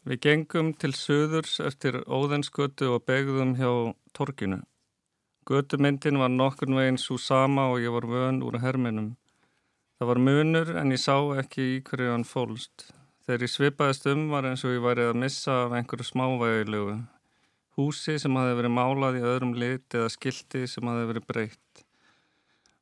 [0.01, 3.69] Við gengum til söðurs eftir óðenskötu og begðum hjá
[4.17, 4.63] torkinu.
[5.45, 9.11] Götumyndin var nokkurn veginn svo sama og ég var vön úr herminum.
[9.99, 12.87] Það var munur en ég sá ekki í hverju hann fólst.
[13.27, 16.97] Þegar ég svipaðist um var eins og ég væri að missa af einhverju smávægilegu.
[17.77, 21.85] Húsi sem hafi verið málað í öðrum lit eða skildi sem hafi verið breytt.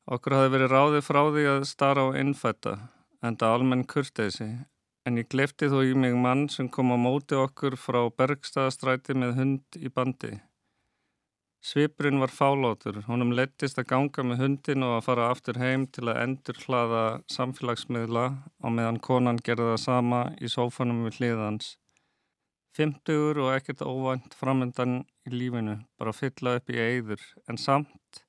[0.07, 2.77] Okkur hafi verið ráðið frá því að starra á innfætta,
[3.19, 4.53] enda almenn kurteysi,
[5.09, 9.31] en ég glefti þó í mig mann sem kom á móti okkur frá Bergstaðastræti með
[9.39, 10.35] hund í bandi.
[11.65, 16.05] Svipurinn var fálátur, honum lettist að ganga með hundin og að fara aftur heim til
[16.07, 17.01] að endur hlaða
[17.33, 18.25] samfélagsmiðla
[18.61, 21.73] og meðan konan gerði það sama í sófanum við hliðans.
[22.77, 28.23] Fymtugur og ekkert óvænt framöndan í lífinu, bara fylla upp í eigður, en samt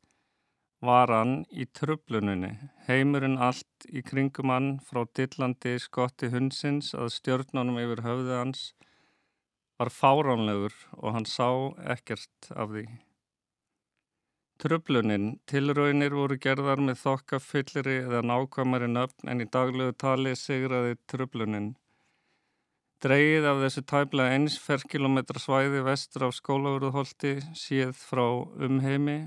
[0.81, 2.55] var hann í trubluninni,
[2.87, 8.63] heimurinn allt í kringum hann frá dillandi skotti hundsins að stjórnunum yfir höfðu hans
[9.81, 11.49] var fáránlegur og hann sá
[11.95, 12.87] ekkert af því.
[14.61, 20.99] Trublunin, tilraunir voru gerðar með þokka fylliri eða nákvæmari nöfn en í daglegu tali sigraði
[21.09, 21.71] trublunin.
[23.01, 28.27] Dreigið af þessu tæbla eins ferkilometra svæði vestur af skólaveruðholti síð frá
[28.69, 29.19] umheimi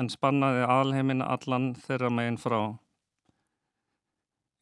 [0.00, 2.60] en spannaði alheimin allan þeirra megin frá.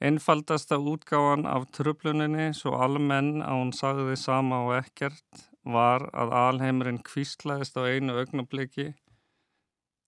[0.09, 7.03] Einfaldasta útgáðan af trubluninni, svo almenn að hún sagði sama og ekkert, var að alheimurinn
[7.07, 8.92] kvíslaðist á einu augnabliki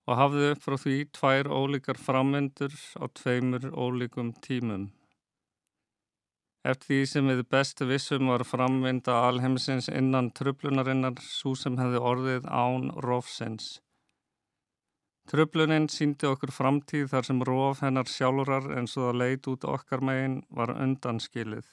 [0.07, 4.89] og hafði upp frá því tvær ólíkar framvendur á tveimur ólíkum tímum.
[6.71, 12.51] Eftir því sem við bestu vissum var framvinda alheimsins innan trublunarinnar svo sem hefði orðið
[12.51, 13.79] án rófsins.
[15.31, 20.01] Tröflunin síndi okkur framtíð þar sem róf hennar sjálfurar eins og það leit út okkar
[20.03, 21.69] megin var undanskilið.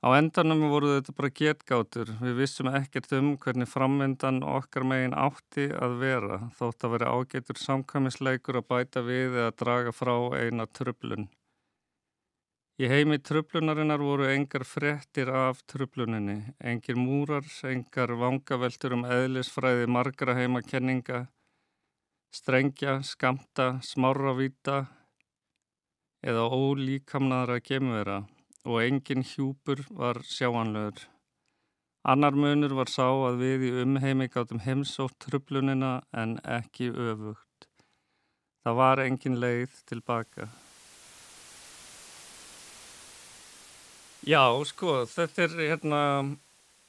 [0.00, 5.66] Á endanum voru þetta bara getgátur, við vissum ekkert um hvernig framvindan okkar megin átti
[5.76, 11.26] að vera, þótt að vera ágetur samkvæmisleikur að bæta við eða draga frá eina tröflun.
[12.80, 20.38] Í heimi tröflunarinnar voru engar frettir af tröfluninni, engir múrar, engar vangaveltur um eðlisfræði margra
[20.40, 21.26] heimakenninga,
[22.30, 24.84] strengja, skamta, smáravíta
[26.22, 28.20] eða ólíkamnaðra gemvera
[28.64, 31.06] og engin hjúpur var sjáanlegur.
[32.04, 37.68] Annar munur var sá að við í umheimi gáttum heimsótt trublunina en ekki öfugt.
[38.64, 40.48] Það var engin leið tilbaka.
[44.24, 46.00] Já, sko, þetta er hérna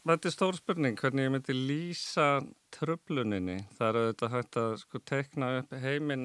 [0.01, 2.27] Þetta er stór spurning hvernig ég myndi lýsa
[2.73, 3.59] tröfluninni.
[3.77, 6.23] Það er auðvitað hægt að sko tekna upp heiminn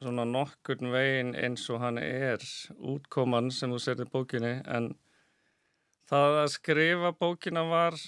[0.00, 2.40] svona nokkurn veginn eins og hann er
[2.80, 4.88] útkoman sem þú setir bókinni en
[6.08, 7.98] það að skrifa bókina var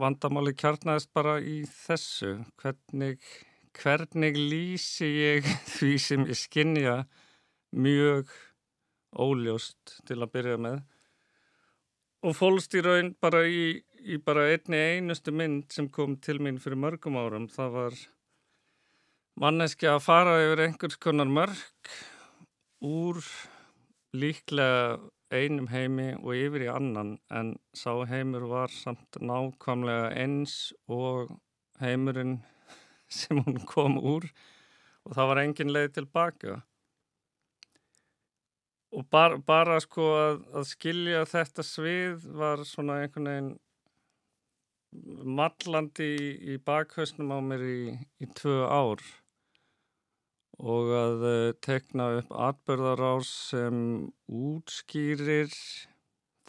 [0.00, 2.38] vandamáli kjarnæðist bara í þessu.
[2.56, 3.20] Hvernig,
[3.76, 6.96] hvernig lýsi ég því sem ég skinnja
[7.76, 8.32] mjög
[9.12, 10.80] óljóst til að byrja með
[12.22, 16.60] og fólst í raun bara í, í bara einni einustu mynd sem kom til mín
[16.62, 17.48] fyrir mörgum árum.
[17.50, 17.98] Það var
[19.42, 21.90] manneski að fara yfir einhvers konar mörg
[22.82, 23.18] úr
[24.14, 25.00] líklega
[25.32, 27.16] einum heimi og yfir í annan.
[27.32, 31.32] En sá heimur var samt nákvæmlega eins og
[31.82, 32.38] heimurinn
[33.18, 34.28] sem hún kom úr.
[35.02, 36.60] Og það var engin leið tilbaka
[38.92, 43.52] og bara, bara sko að, að skilja þetta svið var svona einhvern veginn
[45.38, 47.80] mallandi í, í bakhausnum á mér í,
[48.20, 49.00] í tvö ár.
[50.62, 53.78] Og að uh, tekna upp atbyrðarás sem
[54.28, 55.54] útskýrir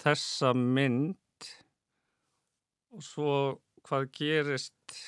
[0.04, 1.18] þessa mynd
[2.94, 3.38] og svo
[3.88, 5.00] hvað gerist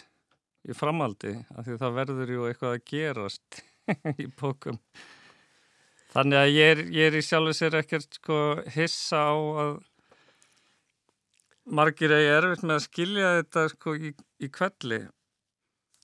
[0.66, 3.62] í framaldi af því það verður ju eitthvað að gerast
[4.24, 4.80] í bókum
[6.16, 8.40] þannig að ég er, ég er í sjálfu sér ekkert sko
[8.76, 9.76] hissa á að
[11.66, 15.04] margir eigi erfitt með að skilja þetta sko í, í kvelli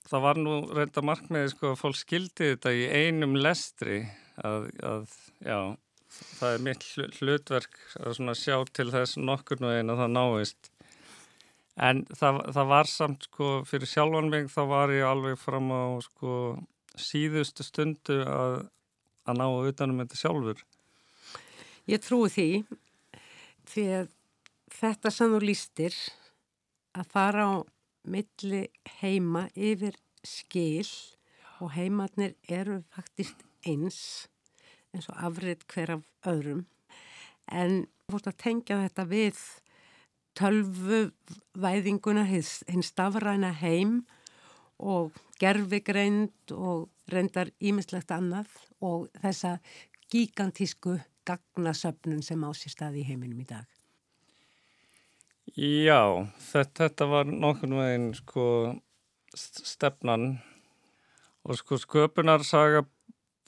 [0.10, 4.02] það var nú reynda markmiði sko að fólk skildi þetta í einum lestri
[4.42, 5.60] að, að já,
[6.40, 6.88] það er mitt
[7.20, 10.72] hlutverk að sjá til þess nokkur nú einn að það náist.
[11.82, 15.84] En það, það var samt sko fyrir sjálfan mig þá var ég alveg fram á
[16.04, 16.36] sko
[17.00, 18.58] síðustu stundu að,
[19.28, 20.64] að ná utanum þetta sjálfur?
[21.90, 22.50] Ég trúi því
[23.72, 24.10] því að
[24.72, 25.96] þetta sem þú lístir
[26.98, 27.54] að fara á
[28.12, 28.66] milli
[29.00, 30.88] heima yfir skil
[31.62, 34.28] og heimatnir eru faktist eins
[34.92, 36.66] eins og afrið hver af öðrum.
[37.48, 39.42] En fórst að tengja þetta við
[40.40, 44.02] tölvuvæðinguna hinn stafræna heim
[44.82, 49.58] og gerfigreind og reyndar ímislegt annað og þessa
[50.12, 50.98] gigantísku
[51.28, 53.68] gagnasöfnun sem ásýrst að í heiminum í dag.
[55.52, 58.46] Já, þetta, þetta var nokkur veginn sko
[59.36, 60.40] stefnan
[61.44, 62.86] og sko sköpunarsaga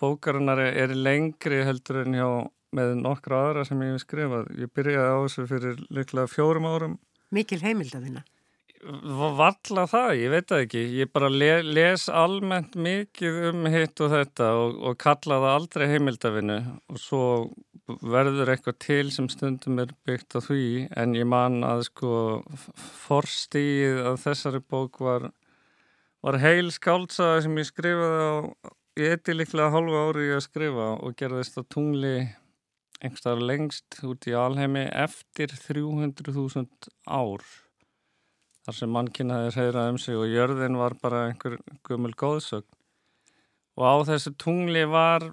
[0.02, 2.28] bókarinnar er lengri heldur en hjá
[2.74, 4.50] með nokkra aðra sem ég hef skrifað.
[4.58, 6.96] Ég byrjaði á þessu fyrir liklega fjórum árum.
[7.34, 8.24] Mikil heimildafina?
[8.84, 10.82] Valla það, ég veit það ekki.
[11.00, 15.86] Ég bara le, les almennt mikið um hitt og þetta og, og kalla það aldrei
[15.94, 16.58] heimildafinu
[16.92, 17.24] og svo
[18.04, 20.68] verður eitthvað til sem stundum er byggt á því
[21.00, 22.14] en ég man að sko
[23.06, 25.32] forstíð að þessari bók var,
[26.24, 28.36] var heil skáltsaða sem ég skrifaði á
[29.00, 32.16] ég eti líklega hálfa ári að skrifa og gerðist á tungli
[33.04, 37.44] einhverstaðar lengst út í alheimi eftir 300.000 ár
[38.64, 42.70] þar sem mannkynnaði reyðrað um sig og jörðin var bara einhver gömul góðsögn
[43.80, 45.26] og á þessu tungli var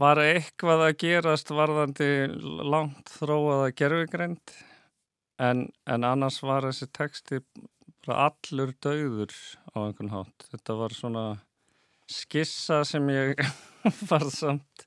[0.00, 2.10] var eitthvað að gerast varðandi
[2.64, 4.54] langt þróaða gerfigreind
[5.40, 7.40] en, en annars var þessi texti
[8.10, 9.34] allur döður
[9.76, 10.46] á einhvern hátt.
[10.50, 11.24] Þetta var svona
[12.10, 13.42] skissa sem ég
[14.10, 14.86] var samt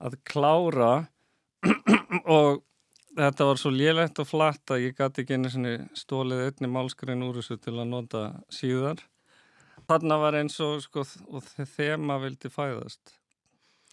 [0.00, 0.92] að klára
[2.38, 2.64] og
[3.18, 7.40] þetta var svo lélegt og flatt að ég gæti ekki einu stólið einni málskrein úr
[7.40, 9.02] þessu til að nota síðar.
[9.90, 11.02] Þarna var eins og, sko,
[11.34, 13.16] og þema vildi fæðast.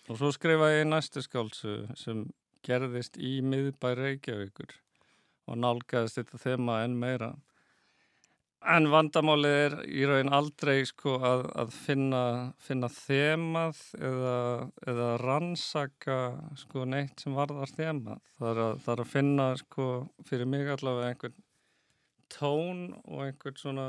[0.07, 2.27] Og svo skrifaði ég næstu skálsu sem
[2.65, 4.75] gerðist í miðbæ Reykjavíkur
[5.47, 7.33] og nálgæðist þetta þema enn meira.
[8.65, 12.21] En vandamálið er í raun aldrei sko að, að finna,
[12.57, 14.37] finna þemað eða,
[14.89, 16.17] eða rannsaka
[16.57, 18.23] sko neitt sem varðar þemað.
[18.39, 19.89] Það að, það er að finna sko
[20.25, 21.37] fyrir mig allavega einhvern
[22.33, 23.87] tón og einhvern svona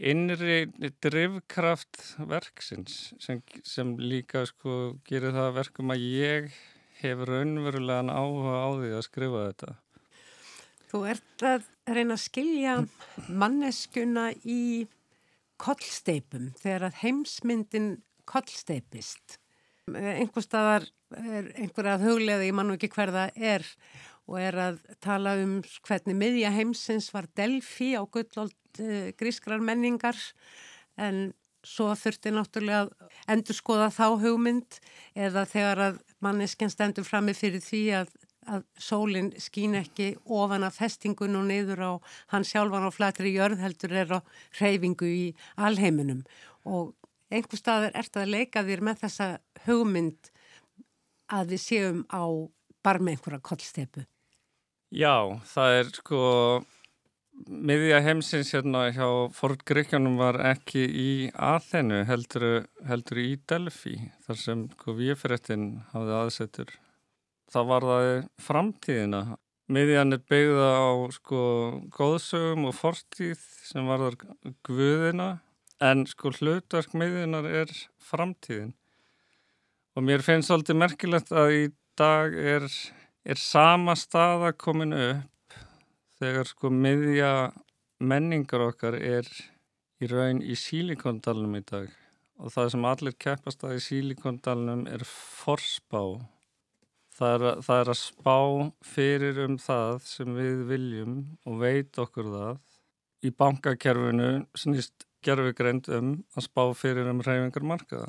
[0.00, 0.64] innri
[1.04, 6.50] drivkraft verksins sem, sem líka sko gerir það verkum að ég
[7.02, 9.76] hefur raunverulegan áhuga á því að skrifa þetta.
[10.90, 12.76] Þú ert að reyna að skilja
[13.28, 14.86] manneskuna í
[15.60, 17.90] kollsteipum þegar að heimsmyndin
[18.30, 19.38] kollsteipist.
[19.90, 20.86] Einhver staðar
[21.18, 23.66] er einhver að huglega, ég mann ekki hverða er
[24.30, 30.18] og er að tala um hvernig miðja heimsins var Delfi á gullold uh, grískrar menningar
[31.00, 31.32] en
[31.66, 34.78] svo þurfti náttúrulega að endur skoða þá hugmynd
[35.18, 38.14] eða þegar að manneskjan stendur frammi fyrir því að,
[38.50, 41.92] að sólinn skín ekki ofan af festingun og niður á
[42.34, 44.20] hann sjálfan á flatri jörð heldur er á
[44.60, 46.24] reyfingu í alheiminum
[46.66, 46.94] og
[47.30, 49.28] einhver staður ert að leika þér með þessa
[49.66, 50.32] hugmynd
[51.30, 52.24] að við séum á
[52.82, 54.04] bara með einhverja kollstepu.
[54.90, 56.20] Já, það er sko
[57.46, 64.40] miðja heimsins hérna hjá Ford Gríkjónum var ekki í Aþenu heldur, heldur í Delphi þar
[64.42, 66.74] sem sko, viðfyrirtin hafði aðsettur.
[67.50, 68.08] Það var það
[68.46, 69.20] framtíðina.
[69.70, 71.42] Miðjan er byggða á sko
[71.94, 74.16] góðsögum og fortíð sem var þar
[74.66, 75.28] guðina
[75.80, 77.72] en sko hlutverk miðjunar er
[78.10, 78.72] framtíðin.
[79.94, 81.62] Og mér finnst svolítið merkilegt að í
[81.98, 82.66] dag er,
[83.26, 85.56] er sama staða komin upp
[86.20, 87.32] þegar sko miðja
[88.00, 89.26] menningar okkar er
[90.00, 91.88] í raun í sílikondalunum í dag
[92.40, 96.16] og það sem allir keppast að í sílikondalunum er forspá.
[97.20, 98.36] Það er, að, það er að spá
[98.94, 102.60] fyrir um það sem við viljum og veit okkur það.
[103.20, 108.08] Í bankakerfinu snýst gerfugreind um að spá fyrir um reyfingar markaða.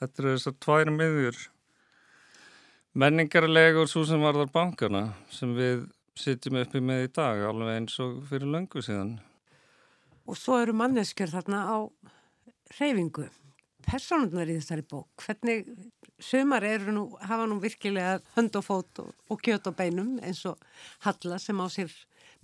[0.00, 1.42] Þetta eru þessar tværi miðjur.
[2.98, 5.84] Menningarlegur svo sem varðar bankana sem við
[6.18, 9.18] sitjum uppi með í dag alveg eins og fyrir löngu síðan.
[10.24, 11.78] Og svo eru manneskjör þarna á
[12.80, 13.28] reyfingu.
[13.88, 15.68] Personunar í þessari bók, hvernig
[16.20, 20.42] sömar eru nú, hafa nú virkilega hönd og fót og, og kjöt og beinum eins
[20.50, 20.60] og
[21.06, 21.94] Halla sem á sér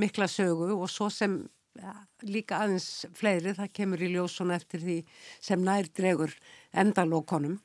[0.00, 1.36] mikla sögu og svo sem
[1.80, 1.92] ja,
[2.24, 4.96] líka aðeins fleiri, það kemur í ljósuna eftir því
[5.42, 6.32] sem nær dregur
[6.72, 7.58] endalókonum.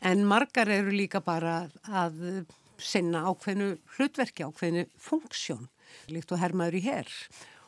[0.00, 2.46] En margar eru líka bara að
[2.80, 5.68] sinna ákveðnu hlutverki, ákveðnu funksjón,
[6.08, 7.12] líkt og hermaður í herr.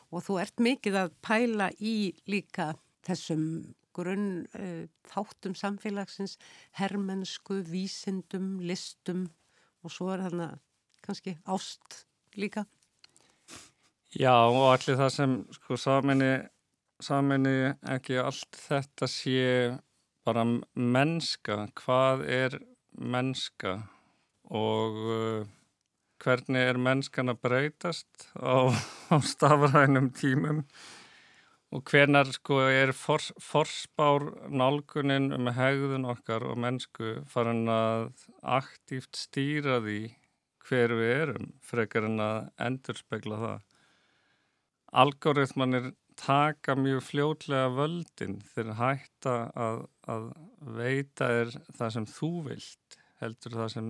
[0.09, 2.71] Og þú ert mikið að pæla í líka
[3.05, 3.45] þessum
[3.95, 6.37] grunn uh, þáttum samfélagsins,
[6.79, 9.27] hermennsku, vísindum, listum
[9.83, 10.49] og svo er þarna
[11.03, 12.03] kannski ást
[12.39, 12.65] líka.
[14.13, 16.33] Já og allir það sem sko saminni,
[17.01, 19.47] saminni ekki allt þetta sé
[20.23, 22.59] bara mennska, hvað er
[22.93, 23.79] mennska?
[24.53, 25.51] Og uh,
[26.23, 28.71] hvernig er mennskan að breytast á,
[29.11, 30.63] á stafrænum tímum
[31.73, 38.11] og hvernar sko er for, forspár nálgunin um hegðun okkar og mennsku farin að
[38.45, 40.01] aktíft stýra því
[40.67, 43.63] hver við erum frekar en að endurspegla það.
[45.03, 50.29] Algoritmanir taka mjög fljótlega völdin þegar hætta að, að
[50.77, 53.89] veita er það sem þú vilt heldur það sem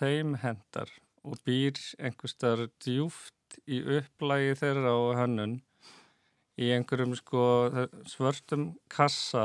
[0.00, 5.60] þeim hendar og býr einhverstaðar djúft í upplægi þeirra og hönnun
[6.58, 7.44] í einhverjum sko
[8.08, 9.44] svörtum kassa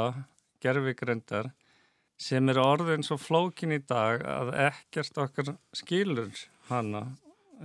[0.64, 1.52] gerfigrendar
[2.18, 6.32] sem er orðin svo flókin í dag að ekkert okkar skilur
[6.70, 7.04] hana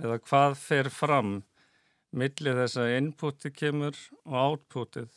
[0.01, 1.39] eða hvað fer fram
[2.11, 5.11] millið þess að inputi kemur og outputið.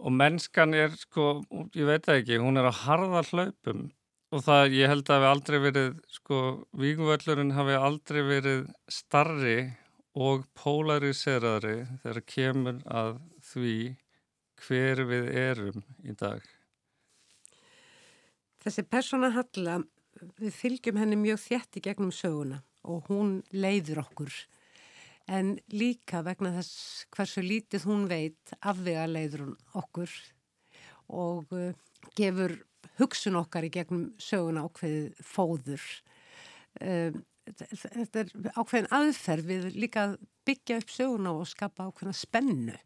[0.00, 1.42] Og mennskan er sko,
[1.76, 3.90] ég veit ekki, hún er að harða hlaupum.
[4.30, 6.40] Og það, ég held að hafi aldrei verið, sko,
[6.78, 9.56] vígumvöllurinn hafi aldrei verið starri
[10.14, 13.18] og pólariserari þegar kemur að
[13.50, 13.76] því
[14.60, 16.42] hver við erum í dag.
[18.60, 19.78] Þessi persóna Halla,
[20.36, 24.34] við fylgjum henni mjög þjætti gegnum söguna og hún leiður okkur.
[25.30, 30.12] En líka vegna þess hversu lítið hún veit afvega leiður hún okkur
[31.10, 31.72] og uh,
[32.18, 32.56] gefur
[33.00, 35.86] hugsun okkar í gegnum söguna ákveðið fóður.
[36.80, 40.06] Um, þetta er ákveðin aðferð við líka
[40.46, 42.76] byggja upp söguna og skapa ákveðina spennu.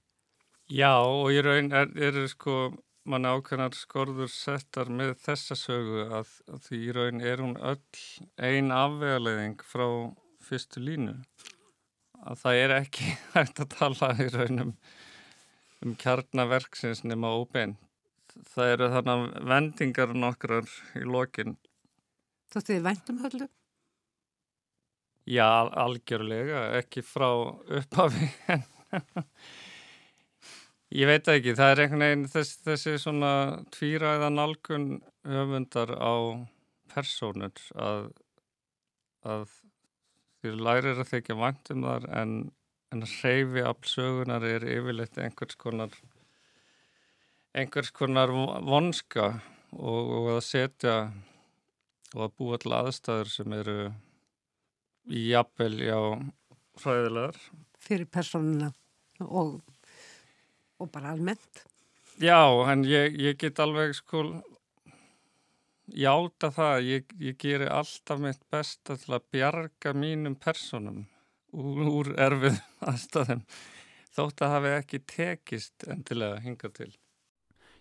[0.72, 2.74] Já og í raun er, er sko
[3.05, 8.05] mann ákveðnar skorður settar með þessa sögu að, að því í raun er hún öll
[8.40, 9.87] ein afvegaleðing frá
[10.44, 11.18] fyrstu línu.
[12.24, 14.77] Að það er ekki hægt að tala í raunum
[15.85, 17.81] um kjarnaverksins nema óbeint
[18.55, 21.57] það eru þannig vendingar nokkrar í lokin.
[22.50, 23.48] Þú ætti þið vendum höllu?
[25.24, 25.46] Já,
[25.81, 27.31] algjörlega, ekki frá
[27.81, 28.29] upphafi.
[30.94, 33.30] Ég veit ekki, það er einhvern veginn þess, þessi svona
[33.74, 34.88] tvíræða nálgun
[35.26, 36.14] höfundar á
[36.92, 38.04] personur að,
[39.26, 39.48] að
[40.44, 42.37] þér lærir að þykja vandum þar en,
[42.94, 45.98] en reyfi aflsögunar er yfirleitt einhvers konar
[47.54, 49.29] einhvers konar vonska
[49.75, 50.96] og, og að setja
[52.14, 53.79] og að búa til aðstæður sem eru
[55.10, 55.98] í jafnvel já
[56.83, 57.38] hræðilegar.
[57.83, 58.71] Fyrir personuna
[59.21, 59.58] og,
[60.81, 61.64] og bara almennt.
[62.22, 64.25] Já, en ég, ég get alveg sko
[65.90, 71.04] játa það, ég, ég geri alltaf mitt besta til að bjarga mínum personum
[71.52, 72.60] úr, úr erfið
[72.90, 73.42] aðstæðum
[74.14, 76.92] þótt að hafi ekki tekist endilega hinga til.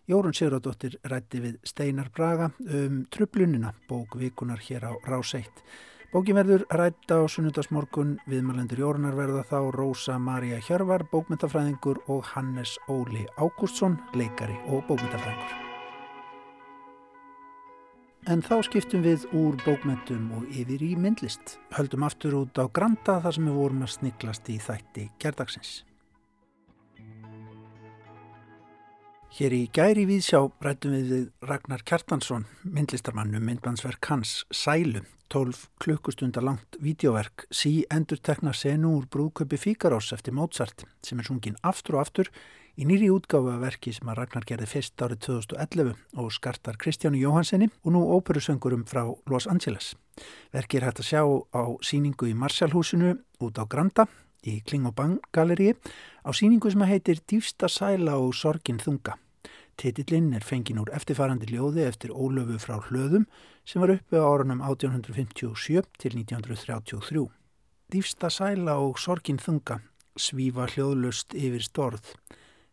[0.09, 5.63] Jórun Sigurðardóttir rætti við Steinar Braga um trublunina, bók vikunar hér á Ráseitt.
[6.13, 12.75] Bókin verður rætta á sunnudasmorgun viðmælendur Jórnar verða þá Rósa Maria Hjörvar, bókmyndafræðingur og Hannes
[12.85, 15.55] Óli Ágústsson, leikari og bókmyndafræðingur.
[18.29, 21.57] En þá skiptum við úr bókmyndum og yfir í myndlist.
[21.73, 25.73] Höldum aftur út á Granda þar sem við vorum að sniglast í þætti gerdagsins.
[29.33, 35.01] Hér í gæri viðsjá rættum við við Ragnar Kjartansson, myndlistarmannum myndbandsverk hans Sælu,
[35.33, 41.25] 12 klukkustundar langt videóverk, sí endur tekna senu úr brúköpi Fíkarós eftir Mozart sem er
[41.25, 42.29] sungin aftur og aftur
[42.77, 47.17] í nýri útgáfu af verki sem að Ragnar gerði fyrst árið 2011 og skartar Kristjánu
[47.17, 49.95] Jóhansenni og nú óperusöngurum frá Los Angeles.
[50.53, 54.05] Verki er hægt að sjá á síningu í Marshallhúsinu út á Granda
[54.43, 55.75] í Kling og Bang galeríi
[56.23, 59.17] á síningu sem heitir Dýfsta sæla og sorgin þunga.
[59.77, 63.25] Titillinn er fengin úr eftirfarandi ljóði eftir ólöfu frá hlöðum
[63.65, 67.25] sem var uppi á árunum 1857 til 1933.
[67.93, 69.79] Dýfsta sæla og sorgin þunga
[70.19, 72.13] svífa hljóðlust yfir storð.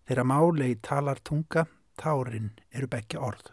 [0.09, 1.67] Þeirra málei talar tunga,
[1.97, 3.53] tárin eru begja orð.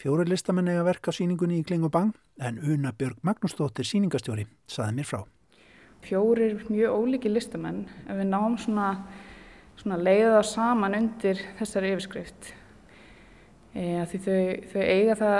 [0.00, 4.46] Fjóri listamenn eiga verk á síningunni í Kling og Bang en Una Björg Magnúsdóttir síningastjóri
[4.68, 5.20] saði mér frá.
[6.04, 8.90] Fjórir mjög óliki listamenn ef við náum svona,
[9.80, 12.52] svona leiða saman undir þessari yfirskrift.
[13.74, 14.38] E, því þau,
[14.72, 15.38] þau eiga það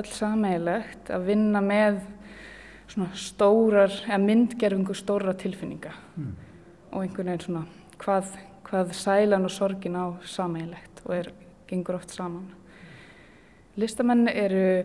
[0.00, 2.02] öll sameigilegt að vinna með
[2.92, 6.34] svona stórar, eða myndgerfingu stóra tilfinninga mm.
[6.92, 7.64] og einhvern veginn svona
[7.98, 8.34] hvað
[8.74, 11.28] hvað sælan og sorgin á sameigilegt og er,
[11.68, 12.46] gengur oft saman.
[13.78, 14.84] Listamenn eru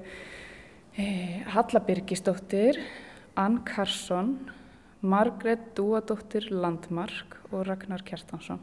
[0.98, 2.78] eh, Halla Birgisdóttir,
[3.40, 4.36] Ann Karsson,
[5.02, 8.60] Margret Dúadóttir Landmark og Ragnar Kjartansson.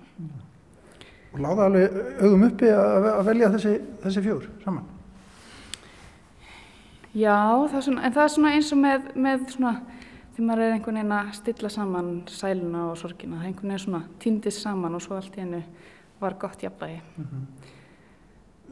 [1.33, 3.73] Og láða alveg augum uppi að, að velja þessi,
[4.05, 4.85] þessi fjór saman?
[7.17, 7.37] Já,
[7.73, 9.75] það svona, en það er svona eins og með, með svona
[10.37, 13.85] þegar maður er einhvern veginn að stilla saman sæluna og sorgina, það er einhvern veginn
[13.87, 15.63] svona týndist saman og svo allt í hennu
[16.21, 17.01] var gott jafnvægi.
[17.17, 17.47] Mm -hmm.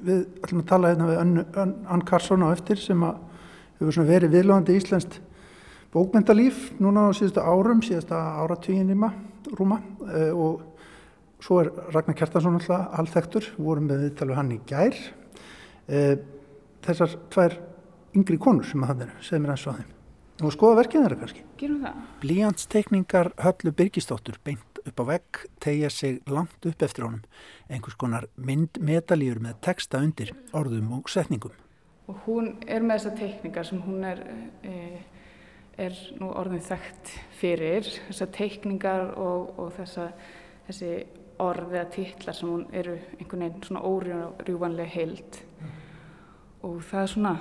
[0.04, 3.16] Við ætlum að tala hérna við Ann, Ann Karsson á eftir sem að
[3.78, 5.20] hefur verið viðlóðandi íslenskt
[5.95, 9.12] bókmyndalíf núna á síðustu árum, síðasta áratvíinima
[9.55, 14.61] rúma uh, og svo er Ragnar Kjartansson alltaf alþektur, vorum við viðtal við hann í
[14.68, 15.01] gær.
[15.88, 16.14] Uh,
[16.84, 17.59] þessar tvær
[18.14, 19.90] yngri konur sem að það er, segð mér eins og þeim.
[20.42, 21.42] Og skoða verkið þeirra kannski.
[21.61, 21.99] Gerum það.
[22.24, 27.22] Blíjantstekningar Höllu Birgistóttur beint upp á vegg tegja sig langt upp eftir honum.
[27.70, 31.55] Einhvers konar myndmetalýur með texta undir orðum og setningum.
[32.11, 34.20] Og hún er með þessa tekningar sem hún er,
[34.62, 34.74] e,
[35.80, 37.88] er nú orðin þekkt fyrir.
[38.08, 40.08] Þessar tekningar og, og þessa,
[40.68, 40.90] þessi
[41.42, 45.40] orð eða titlar sem hún eru einhvern veginn svona órjúvanlega heild.
[45.60, 45.72] Mm.
[46.68, 47.34] Og það er svona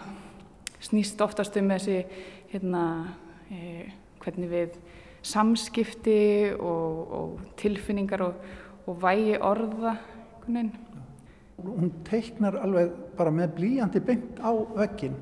[0.84, 1.99] snýst oftast um þessi
[2.51, 2.84] hérna,
[3.53, 3.86] e,
[4.23, 4.79] hvernig við
[5.23, 8.41] samskipti og, og tilfinningar og,
[8.88, 9.95] og vægi orða
[11.63, 15.15] hún teiknar alveg bara með blíjandi beint á vekkin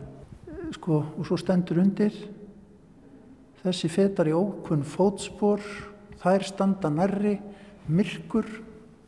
[0.74, 2.16] sko, og svo stendur undir
[3.62, 5.62] þessi fetar í ókunn fótspor
[6.22, 7.38] þær standa nærri
[7.92, 8.48] myrkur,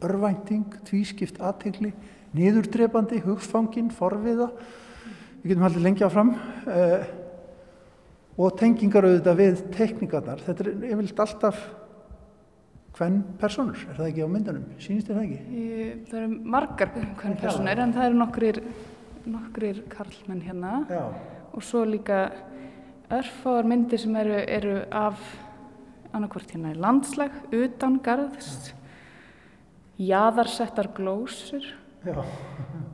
[0.03, 1.93] örvænting tvískipt aðtegli
[2.33, 4.49] niðurdrepandi, hugfangin, forviða
[5.43, 7.05] við getum haldið lengi áfram uh,
[8.39, 10.41] og tengingar auðvitað við tekníkarnar.
[10.41, 11.59] Þetta er yfirlt alltaf
[12.97, 14.65] hvern personur, er það ekki á myndunum?
[14.81, 15.59] Sýnist þér það ekki?
[16.09, 18.59] Það eru margar hvern personur en það eru nokkrir,
[19.35, 21.03] nokkrir karlmenn hérna Já.
[21.53, 22.25] og svo líka
[23.11, 25.19] örfáar myndir sem eru, eru af
[26.13, 28.73] annarkvort hérna í landslag, utan garðs,
[29.97, 31.65] jaðarsettar glósur
[32.03, 32.17] Já.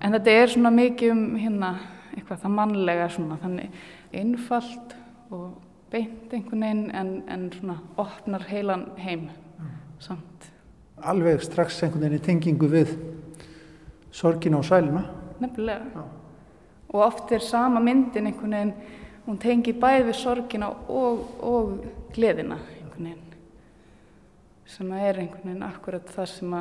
[0.01, 1.73] en þetta er svona mikið um hérna
[2.13, 3.79] eitthvað það mannlega svona þannig
[4.19, 4.95] einfalt
[5.33, 5.47] og
[5.89, 9.71] beint einhvern veginn en, en svona opnar heilan heim mm.
[10.03, 10.49] samt.
[10.99, 12.93] Alveg strax einhvern veginn í tengingu við
[14.11, 15.05] sorgina og sæluna?
[15.39, 15.85] Nefnilega.
[15.95, 16.03] Já.
[16.89, 18.73] Og oft er sama myndin einhvern veginn,
[19.29, 21.83] hún tengir bæði sorgina og, og
[22.15, 23.35] gleðina einhvern veginn.
[24.69, 26.55] Sem er einhvern veginn akkurat það sem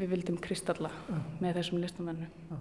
[0.00, 1.20] við vildum kristalla Já.
[1.38, 2.58] með þessum listamennum.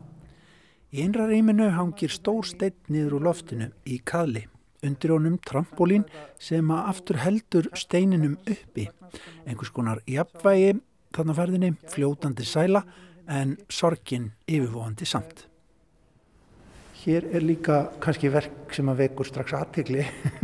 [0.90, 4.46] Í einra rýminu hangir stór steinn niður úr loftinu í kaðli.
[4.86, 6.06] Undir honum trampolín
[6.42, 8.88] sem að aftur heldur steininum uppi.
[9.46, 10.80] Einhvers konar jafnvægi,
[11.14, 12.86] þarna ferðinni, fljótandi sæla
[13.30, 15.49] en sorgin yfirvóandi samt.
[17.00, 20.04] Hér er líka kannski verk sem að vekur strax aðtegli,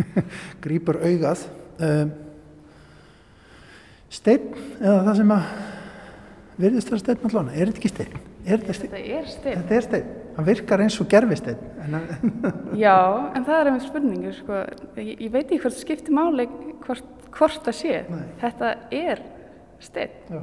[0.64, 1.42] grýpur augað.
[1.84, 2.14] Um,
[4.14, 5.50] steinn, eða það sem að
[6.62, 8.16] verðist það steinn allan, er þetta ekki steinn?
[8.46, 8.94] Er þetta steinn?
[8.94, 9.60] Þetta er steinn.
[9.60, 10.14] Þetta er steinn.
[10.38, 11.60] hann virkar eins og gerfisteinn.
[12.86, 12.96] Já,
[13.36, 14.64] en það er einmitt spurningur, sko.
[15.02, 16.48] Ég, ég veit ekki hvort skiptir máli
[16.86, 18.02] hvort, hvort það sé.
[18.12, 18.24] Nei.
[18.44, 19.24] Þetta er
[19.84, 20.18] steinn.
[20.32, 20.42] Já.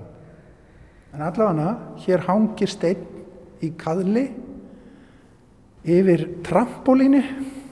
[1.12, 1.72] En allavega,
[2.04, 3.08] hér hangir steinn
[3.62, 4.28] í kaðli
[5.83, 7.22] yfir trampolíni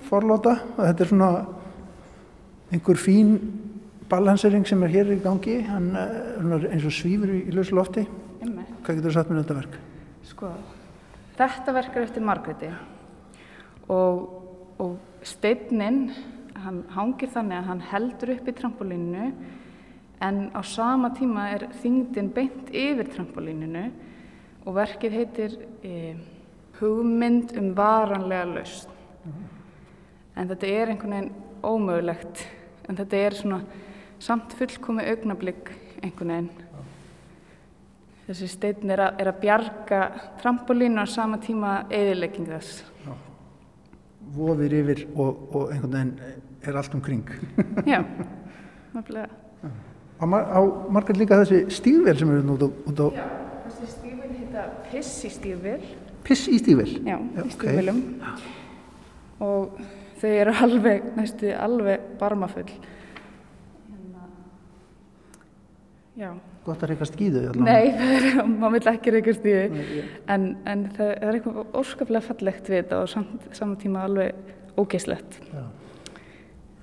[0.08, 1.30] forlóta og þetta er svona
[2.70, 3.36] einhver fín
[4.10, 8.06] balansering sem er hér í gangi, hann er eins og svífur í, lausu lofti.
[8.40, 9.78] Hvað getur þú sagt mér um þetta verk?
[10.26, 10.50] Sko,
[11.38, 12.70] þetta verkar eftir Margréti
[13.90, 14.26] og,
[14.82, 14.96] og
[15.26, 16.08] steinnin,
[16.60, 19.30] hann hangir þannig að hann heldur upp í trampolíninu
[20.20, 23.86] en á sama tíma er þyngdin beint yfir trampolíninu
[24.66, 26.14] og verkið heitir e,
[26.80, 28.96] hugmynd um varanlega lausn.
[30.36, 31.32] En þetta er einhvern veginn
[31.66, 32.46] ómögulegt,
[32.88, 33.60] en þetta er svona
[34.20, 36.70] samt fullkomi augnablík einhvern veginn
[38.30, 40.00] þessi steinn er, er að bjarga
[40.40, 42.84] trampolínu á sama tíma eðilegging þess.
[44.30, 46.12] Vofir yfir og, og einhvern veginn
[46.62, 47.24] er allt umkring.
[47.90, 48.04] Já,
[48.94, 49.30] nefnilega.
[50.20, 50.60] Á, á
[50.92, 53.26] margar líka þessi stígvél sem eru út á, Já,
[53.66, 55.82] þessi stígvél heita pissi stígvél.
[56.26, 56.92] Piss í stígvél.
[57.06, 57.54] Já, Já, í ok.
[57.56, 58.00] stígvélum.
[59.40, 59.80] Og
[60.20, 62.68] þau eru alveg, næstu, alveg barmafull.
[63.90, 64.22] Hérna,
[66.20, 66.30] já.
[66.66, 67.64] Gott að reyka skýðu allan.
[67.64, 69.76] Nei, er, maður vil ekki reykast ég-
[70.28, 75.40] En, en það, er eitthvað óskaplega fallegt við þetta og samt, saman tíma alveg ógeislegt.
[75.54, 75.64] Já.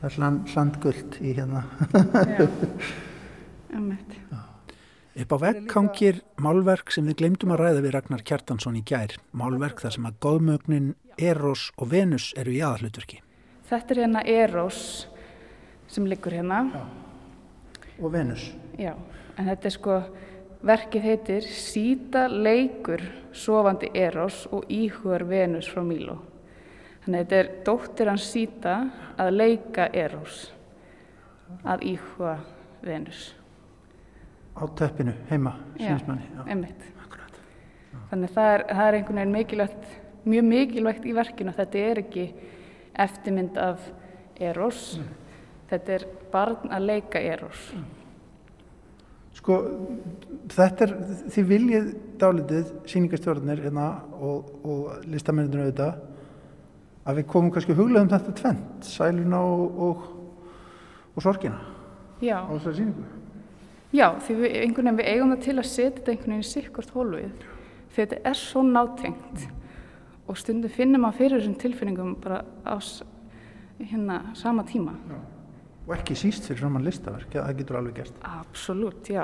[0.01, 1.61] Það er hland, hlandguld í hérna.
[1.93, 2.47] Já,
[3.77, 4.17] emmitt.
[5.17, 9.15] Upp á vegg hangir málverk sem við glemdum að ræða við Ragnar Kjartansson í gær.
[9.33, 13.17] Málverk þar sem að góðmögnin Eros og Venus eru í aðalhlutverki.
[13.65, 14.81] Þetta er hérna Eros
[15.89, 16.59] sem liggur hérna.
[17.97, 18.43] Og Venus.
[18.77, 18.93] Já,
[19.39, 19.95] en þetta er sko,
[20.69, 23.01] verkið heitir Sýta leikur
[23.33, 26.19] sofandi Eros og íhugar Venus frá Míló.
[27.07, 28.77] Þannig að þetta er dóttir hans Sýta
[29.17, 30.51] að leika Eros,
[31.65, 32.37] að íhuga
[32.85, 33.31] Venus.
[34.57, 35.53] Á teppinu, heima.
[38.07, 39.89] Þannig að það er, það er einhvern veginn mikilvægt,
[40.27, 42.25] mjög mikilvægt í verkinu þetta er ekki
[43.05, 43.85] eftirmynd af
[44.49, 44.81] Eros.
[45.67, 47.69] Þetta er barn að leika Eros.
[49.37, 49.57] Sko,
[50.49, 50.93] þetta er,
[51.35, 51.89] þið viljið
[52.19, 55.99] dálitið, sýningastjórnir hérna og, og listamennir auðvitað,
[57.07, 60.07] að við komum kannski huglega um þetta tvent, sæluna og, og,
[61.13, 61.59] og sorgina
[62.23, 62.39] Já.
[62.41, 63.05] á þessari sýningu.
[63.97, 66.49] Já, því við, einhvern veginn við eigum það til að setja þetta einhvern veginn í
[66.51, 67.45] sikkort hólfið
[67.87, 69.45] því þetta er svo nátengt
[70.27, 72.75] og stundum finnum maður fyrir þessum tilfinningum bara á
[73.79, 74.93] hérna sama tíma.
[75.87, 78.19] Og ekki síst fyrir saman listaverk, það getur alveg gert.
[78.27, 79.23] Absolutt, já.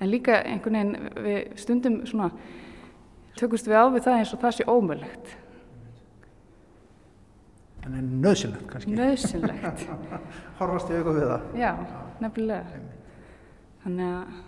[0.00, 2.30] En líka einhvern veginn við stundum svona
[3.36, 5.36] tökumst við á við það eins og það sé ómögulegt,
[7.80, 8.92] En er nöðsilegt kannski.
[8.92, 9.86] nöðsynlegt.
[10.58, 11.44] Horfast í auka við það.
[11.56, 11.70] Já,
[12.20, 12.80] nefnilega.
[13.84, 14.38] Þannig að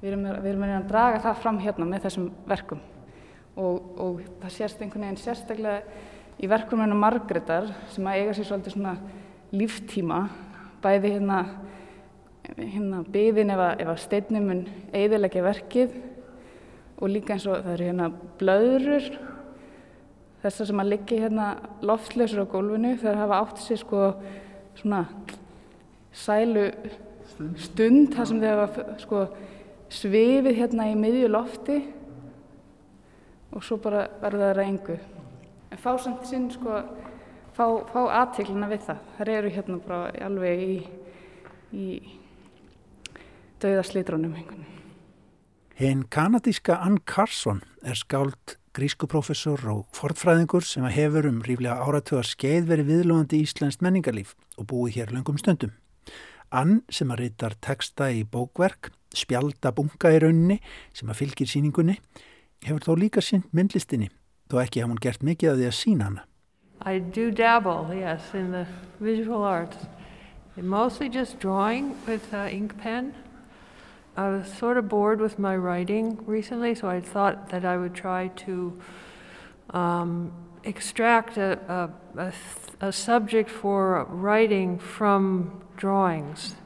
[0.00, 2.82] við erum, við erum að draga það fram hérna með þessum verkum.
[3.58, 6.04] Og, og það sést einhvern veginn sérstaklega
[6.38, 8.92] í verkum hennar Margreðar sem að eiga sér svolítið svona
[9.50, 10.20] líftíma,
[10.84, 11.38] bæði hérna,
[12.58, 14.62] hérna byðin ef að, að steinnum mun
[14.94, 15.96] eiðilegja verkið
[16.98, 18.08] og líka eins og það eru hérna
[18.38, 19.10] blöðrur
[20.44, 21.48] þessar sem að liggja hérna
[21.82, 24.06] loftlausur á gólfinu þegar hafa átt sér sko
[24.78, 25.02] svona
[26.14, 26.68] sælu
[27.60, 29.22] stund þar sem þau hafa sko
[29.92, 31.78] svifið hérna í miðju lofti
[33.54, 34.98] og svo bara verða það engu.
[35.72, 36.82] En fá samt sinn sko,
[37.56, 39.04] fá, fá aðteglina við það.
[39.16, 40.76] Það eru hérna bara alveg í,
[41.72, 41.86] í
[43.62, 44.74] dauða slítrónum einhvern veginn.
[45.78, 52.66] Hinn kanadíska Ann Carson er skáld grískuprófessor og fornfræðingur sem hefur um ríflega áratugar skeið
[52.72, 55.77] verið viðlóðandi íslenskt menningarlíf og búið hér löngum stundum.
[56.50, 60.58] Ann sem að reytar texta í bókverk, spjalda bunga í rauninni
[60.96, 61.98] sem að fylgir síningunni,
[62.64, 64.08] hefur þó líka sínt myndlistinni,
[64.48, 66.24] þó ekki hafa hún gert mikið að því að sína hana.
[66.86, 68.66] I do dabble, yes, in the
[69.00, 69.76] visual arts.
[70.56, 73.14] Mostly just drawing with uh, ink pen.
[74.16, 77.94] I was sort of bored with my writing recently, so I thought that I would
[77.94, 78.80] try to
[79.70, 80.32] um,
[80.64, 81.58] extract a,
[82.16, 82.32] a, a,
[82.88, 86.56] a subject for writing from drawings.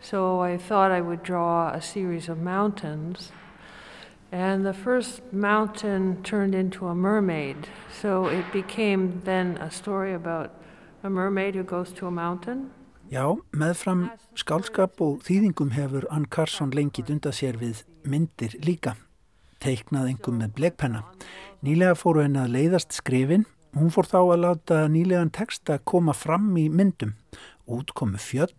[0.00, 3.32] So I thought I would draw a series of mountains.
[4.30, 7.68] And the first mountain turned into a mermaid.
[8.00, 10.50] So it became then a story about
[11.02, 12.70] a mermaid who goes to a mountain.
[13.12, 18.96] Já, meðfram skálskap og þýðingum hefur Ann Carson lengi dundað sér við myndir líka.
[19.62, 21.02] teiknað engum með blegpenna.
[21.62, 23.46] Nýlega fóru henni að leiðast skrifin.
[23.76, 27.14] Hún fór þá að láta nýlegan texta koma fram í myndum.
[27.72, 28.52] Útkomu fjöll,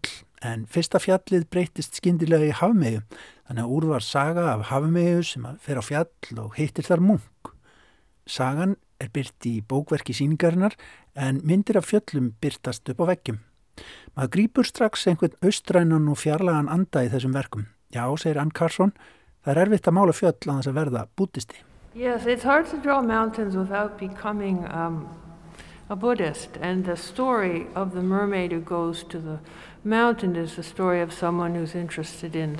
[0.43, 3.03] en fyrsta fjallið breytist skindilega í hafmegu.
[3.47, 7.53] Þannig að úr var saga af hafmegu sem fer á fjall og hittir þar munk.
[8.25, 10.77] Sagan er byrt í bókverki síningarinnar
[11.19, 13.41] en myndir af fjöllum byrtast upp á veggjum.
[14.15, 17.67] Maður grýpur strax einhvern austrænan og fjarlagan anda í þessum verkum.
[17.93, 18.93] Já, segir Ann Carson,
[19.43, 21.63] það er erfitt að mála fjöll að þess að verða bútisti.
[21.93, 25.05] Yes, it's hard to draw mountains without becoming um,
[25.89, 26.57] a Buddhist.
[26.61, 29.39] And the story of the mermaid who goes to the
[29.83, 32.59] mountain is the story of someone who's interested in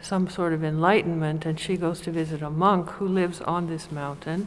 [0.00, 1.46] some sort of enlightenment.
[1.46, 4.46] And she goes to visit a monk who lives on this mountain.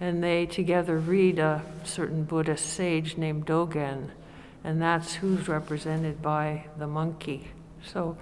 [0.00, 4.10] And they together read a certain Buddhist sage named Dogen.
[4.64, 7.48] And that's who's represented by the monkey.
[7.84, 8.16] So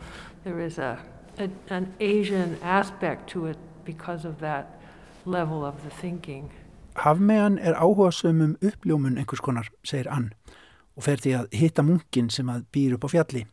[0.45, 0.99] there is a,
[1.39, 4.81] a an Asian aspect to it because of that
[5.25, 6.51] level of the thinking.
[6.97, 10.31] Hafmegan er áhugasömmum uppljómun einhvers konar, segir Ann,
[10.97, 13.45] og fer því að hitta munkin sem að býr upp á fjalli.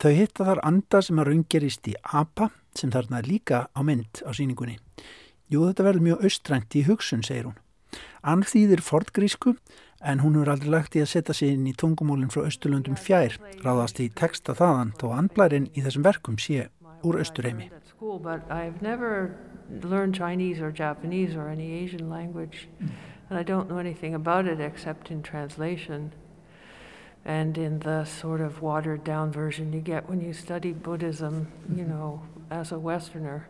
[0.00, 4.22] Þau hitta þar anda sem að raungerist í apa sem þarna er líka á mynd
[4.24, 4.78] á síningunni.
[5.50, 7.58] Jú, þetta verður mjög austrænt í hugsun, segir hún.
[8.22, 9.56] Ann þýðir fordgrísku
[10.00, 13.36] en hún hefur aldrei lagt í að setja sig inn í tungumólinn frá Östurlöndum fjær,
[13.64, 16.68] ráðast í texta þaðan þó andblærin í þessum verkum sé
[17.04, 17.70] úr Östurheimi.
[19.82, 24.60] Learn Chinese or Japanese or any Asian language, and I don't know anything about it
[24.60, 26.12] except in translation
[27.24, 31.82] and in the sort of watered down version you get when you study Buddhism, you
[31.82, 31.90] mm-hmm.
[31.90, 33.46] know, as a Westerner.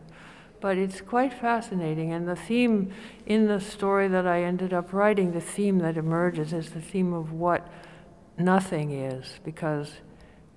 [0.59, 2.93] But it's quite fascinating, and the theme
[3.25, 7.13] in the story that I ended up writing, the theme that emerges is the theme
[7.13, 7.67] of what
[8.37, 9.93] nothing is, because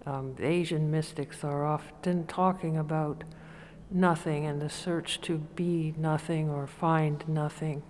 [0.04, 3.24] um, Asian mystics are often talking about
[3.90, 7.82] nothing and the search to be nothing or find nothing.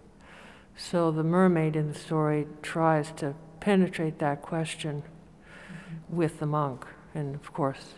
[0.76, 6.16] So the mermaid in the story tries to penetrate that question mm-hmm.
[6.16, 6.86] with the monk.
[7.14, 7.95] And of course,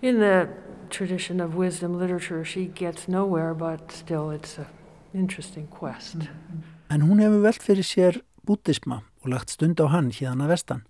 [0.00, 0.48] in the
[0.90, 4.66] tradition of wisdom literature, she gets nowhere, but still it's an
[5.14, 6.18] interesting quest.
[6.18, 6.72] Mm-hmm.
[6.90, 10.84] En hún hefur velt fyrir sér bútisma og lagt stund á hann hérna vestan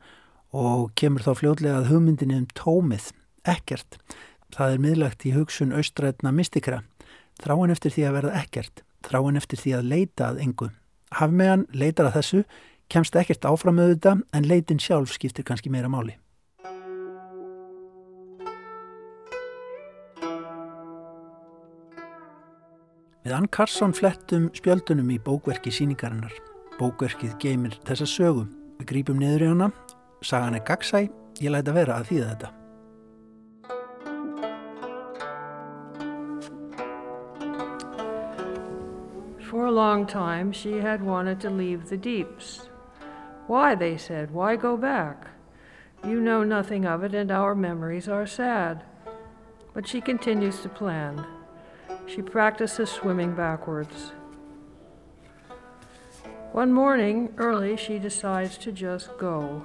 [0.54, 3.10] og kemur þá fljóðlega að hugmyndinni um tómið,
[3.46, 3.98] ekkert
[4.54, 6.84] Það er miðlagt í hugsun austrætna mystikra.
[7.42, 8.84] Þráin eftir því að verða ekkert.
[9.02, 10.68] Þráin eftir því að leita að engu.
[11.18, 12.42] Hafmegan leitar að þessu,
[12.86, 16.14] kemst ekkert áfram þetta en leitin sjálf skiptir kannski meira máli.
[23.24, 26.34] Við Ann Karsson flettum spjöldunum í bókverki síningarinnar.
[26.78, 28.44] Bókverkið geymir þessa sögu.
[28.78, 29.72] Við grípum niður í hana,
[30.22, 31.08] sagan er gagsæ,
[31.40, 32.58] ég læta vera að þýða þetta.
[39.54, 42.68] For a long time, she had wanted to leave the deeps.
[43.46, 45.28] Why, they said, why go back?
[46.04, 48.82] You know nothing of it, and our memories are sad.
[49.72, 51.24] But she continues to plan.
[52.04, 54.10] She practices swimming backwards.
[56.50, 59.64] One morning, early, she decides to just go.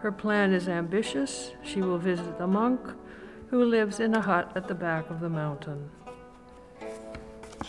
[0.00, 1.52] Her plan is ambitious.
[1.62, 2.80] She will visit the monk
[3.50, 5.90] who lives in a hut at the back of the mountain.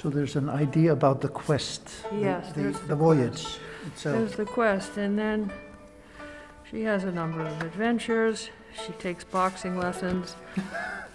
[0.05, 4.17] So there's an idea about the quest, yes, the, the, the voyage itself.
[4.19, 5.51] There's the quest, and then
[6.69, 8.51] she has a number of adventures.
[8.85, 10.35] She takes boxing lessons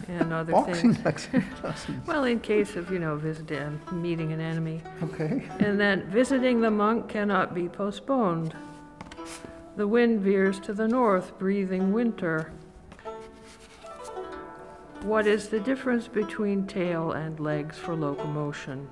[0.09, 1.29] and other boxing things.
[1.63, 2.05] lessons.
[2.05, 4.83] well, in case of you know visiting, uh, meeting an enemy.
[5.05, 5.45] Okay.
[5.61, 8.57] And then visiting the monk cannot be postponed.
[9.77, 12.51] The wind veers to the north, breathing winter.
[15.03, 18.89] What is the difference between tail and legs for locomotion?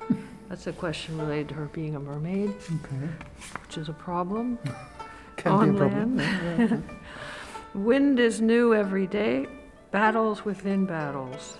[0.48, 3.08] That's a question related to her being a mermaid, okay.
[3.62, 4.58] which is a problem
[5.36, 6.16] Can on be a problem.
[6.16, 6.88] land.
[7.74, 9.46] Wind is new every day,
[9.92, 11.56] battles within battles.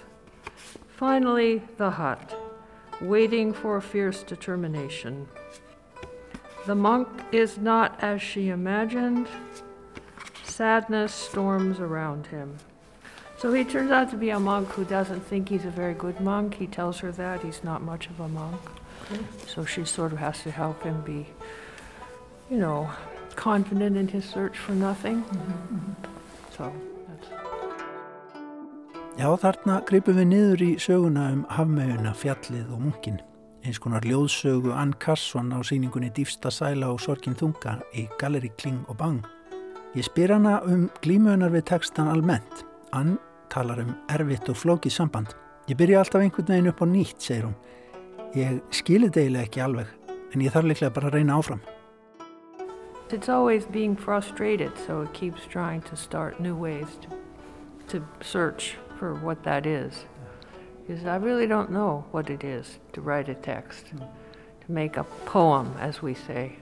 [0.89, 2.37] Finally, the hut,
[3.01, 5.29] waiting for fierce determination.
[6.67, 9.29] The monk is not as she imagined.
[10.43, 12.57] Sadness storms around him.
[13.45, 16.19] So he turns out to be a monk who doesn't think he's a very good
[16.19, 16.55] monk.
[16.55, 18.59] He tells her that he's not much of a monk.
[19.47, 21.27] So she sort of has to help him be,
[22.51, 22.89] you know,
[23.37, 25.23] confident in his search for nothing.
[26.57, 26.73] So
[27.07, 27.29] that's...
[29.21, 33.21] Já, þarna gripum við niður í söguna um hafmeguna, fjallið og munkin.
[33.61, 38.89] Eins konar ljóðsögu Ann Karsson á síningunni Dýfsta sæla og sorgin þunga í Galleri Kling
[38.89, 39.21] og Bang.
[39.93, 42.65] Ég spyr hana um glímunar við textan almennt.
[42.95, 43.19] Ann
[43.55, 45.35] talar um erfitt og flókið samband.
[45.71, 47.55] Ég byrja alltaf einhvern veginn upp á nýtt, segir hún.
[48.35, 49.93] Ég skilir degilega ekki alveg,
[50.35, 51.61] en ég þarf líklega bara að reyna áfram.
[53.13, 57.09] It's always being frustrated, so it keeps trying to start new ways to,
[57.89, 60.05] to search for what that is.
[60.87, 65.05] Because I really don't know what it is to write a text, to make a
[65.27, 66.57] poem, as we say.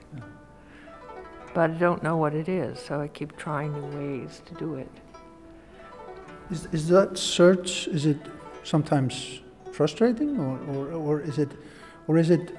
[1.55, 4.75] But I don't know what it is, so I keep trying new ways to do
[4.75, 5.02] it.
[6.53, 8.19] Is, is that search, is it
[8.63, 9.41] sometimes
[9.71, 11.49] frustrating or, or, or, is, it,
[12.05, 12.55] or is it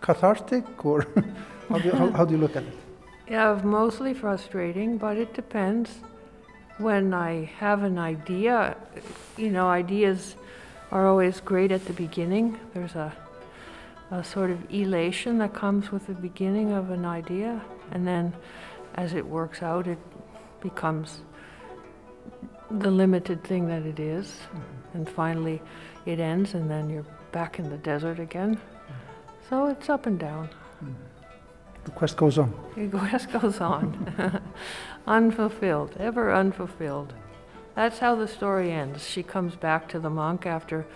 [0.00, 1.04] cathartic or
[1.68, 2.76] how, do you, how, how do you look at it?
[3.28, 5.90] Yeah, mostly frustrating, but it depends.
[6.78, 8.76] When I have an idea,
[9.36, 10.36] you know, ideas
[10.92, 12.60] are always great at the beginning.
[12.72, 13.12] There's a,
[14.12, 17.60] a sort of elation that comes with the beginning of an idea,
[17.90, 18.32] and then
[18.94, 19.98] as it works out, it
[20.60, 21.22] becomes
[22.70, 24.26] the limited thing that it is.
[24.26, 24.96] Mm-hmm.
[24.96, 25.62] and finally
[26.06, 28.56] it ends, and then you're back in the desert again.
[28.56, 29.48] Mm-hmm.
[29.48, 30.48] So it's up and down.
[30.82, 30.92] Mm-hmm.
[31.84, 32.52] The quest goes on.
[32.76, 34.40] The quest goes on.
[35.06, 37.12] unfulfilled, ever unfulfilled.
[37.74, 39.06] That's how the story ends.
[39.06, 40.86] She comes back to the monk after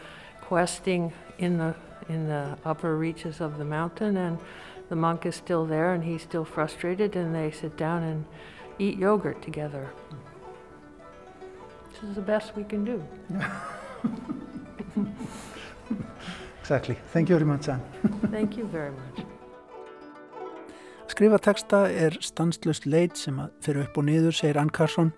[0.41, 1.75] questing in the
[2.09, 4.39] in the upper reaches of the mountain and
[4.89, 8.25] the monk is still there and he's still frustrated and they sit down and
[8.79, 9.91] eat yogurt together.
[10.11, 10.19] This
[12.03, 13.03] is the best we can do.
[16.61, 16.97] exactly.
[17.13, 17.83] Thank you very much, Anne.
[18.31, 19.27] Thank you very much.
[21.09, 25.13] Skrifa texta er stanslust leit sem að fyrir upp og niður, segir Ann Carson,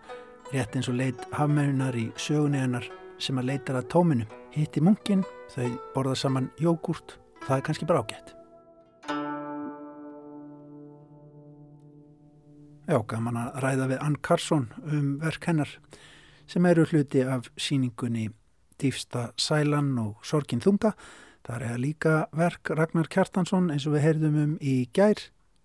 [0.54, 2.86] rétt eins og leit hafmærunar í sögunni hennar
[3.20, 4.28] sem að leitar að tóminu.
[4.54, 8.32] Hitti munkin, þau borða saman jógurt, það er kannski bara ágætt.
[12.90, 15.70] Já, gaman að ræða við Ann Carson um verk hennar
[16.50, 18.28] sem eru hluti af síningunni
[18.80, 20.94] Dýfsta Sælan og Sorgin Þunga.
[21.46, 25.20] Það er líka verk Ragnar Kjartansson eins og við heyrðum um í gær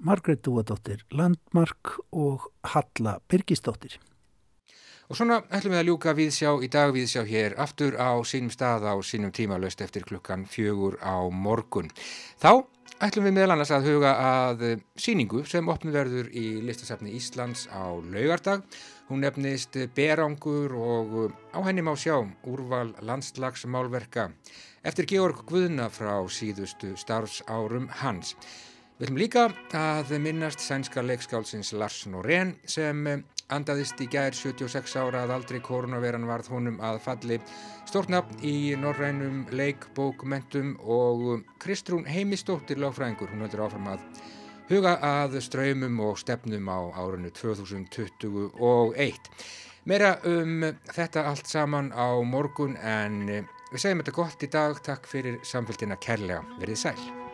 [0.05, 3.97] Margreit Dúadóttir Landmark og Halla Birgisdóttir.
[5.09, 8.87] Og svona ætlum við að ljúka viðsjá í dag viðsjá hér aftur á sínum stað
[8.89, 11.91] á sínum tímalöst eftir klukkan fjögur á morgun.
[12.41, 12.65] Þá
[13.05, 14.65] ætlum við meðal annars að huga að
[14.97, 18.65] síningu sem opnum verður í listasafni Íslands á laugardag.
[19.05, 22.15] Hún nefnist Berangur og á henni má sjá
[22.49, 24.31] úrval landslagsmálverka
[24.81, 28.33] eftir Georg Guðna frá síðustu starfsárum hans.
[28.97, 29.43] Við ætlum líka
[29.77, 33.05] að minnast sænska leikskálsins Lars Norén sem
[33.53, 37.37] andaðist í gær 76 ára að aldrei koronaveran varð honum að falli
[37.85, 44.09] stórnafn í norrænum leikbókmentum og Kristrún Heimistóttir lágfræðingur, hún heldur áfram að
[44.69, 49.29] huga að ströymum og stefnum á árunnu 2021.
[49.85, 55.05] Meira um þetta allt saman á morgun en við segjum þetta gott í dag, takk
[55.09, 57.24] fyrir samfélgina kærlega, verið sæl.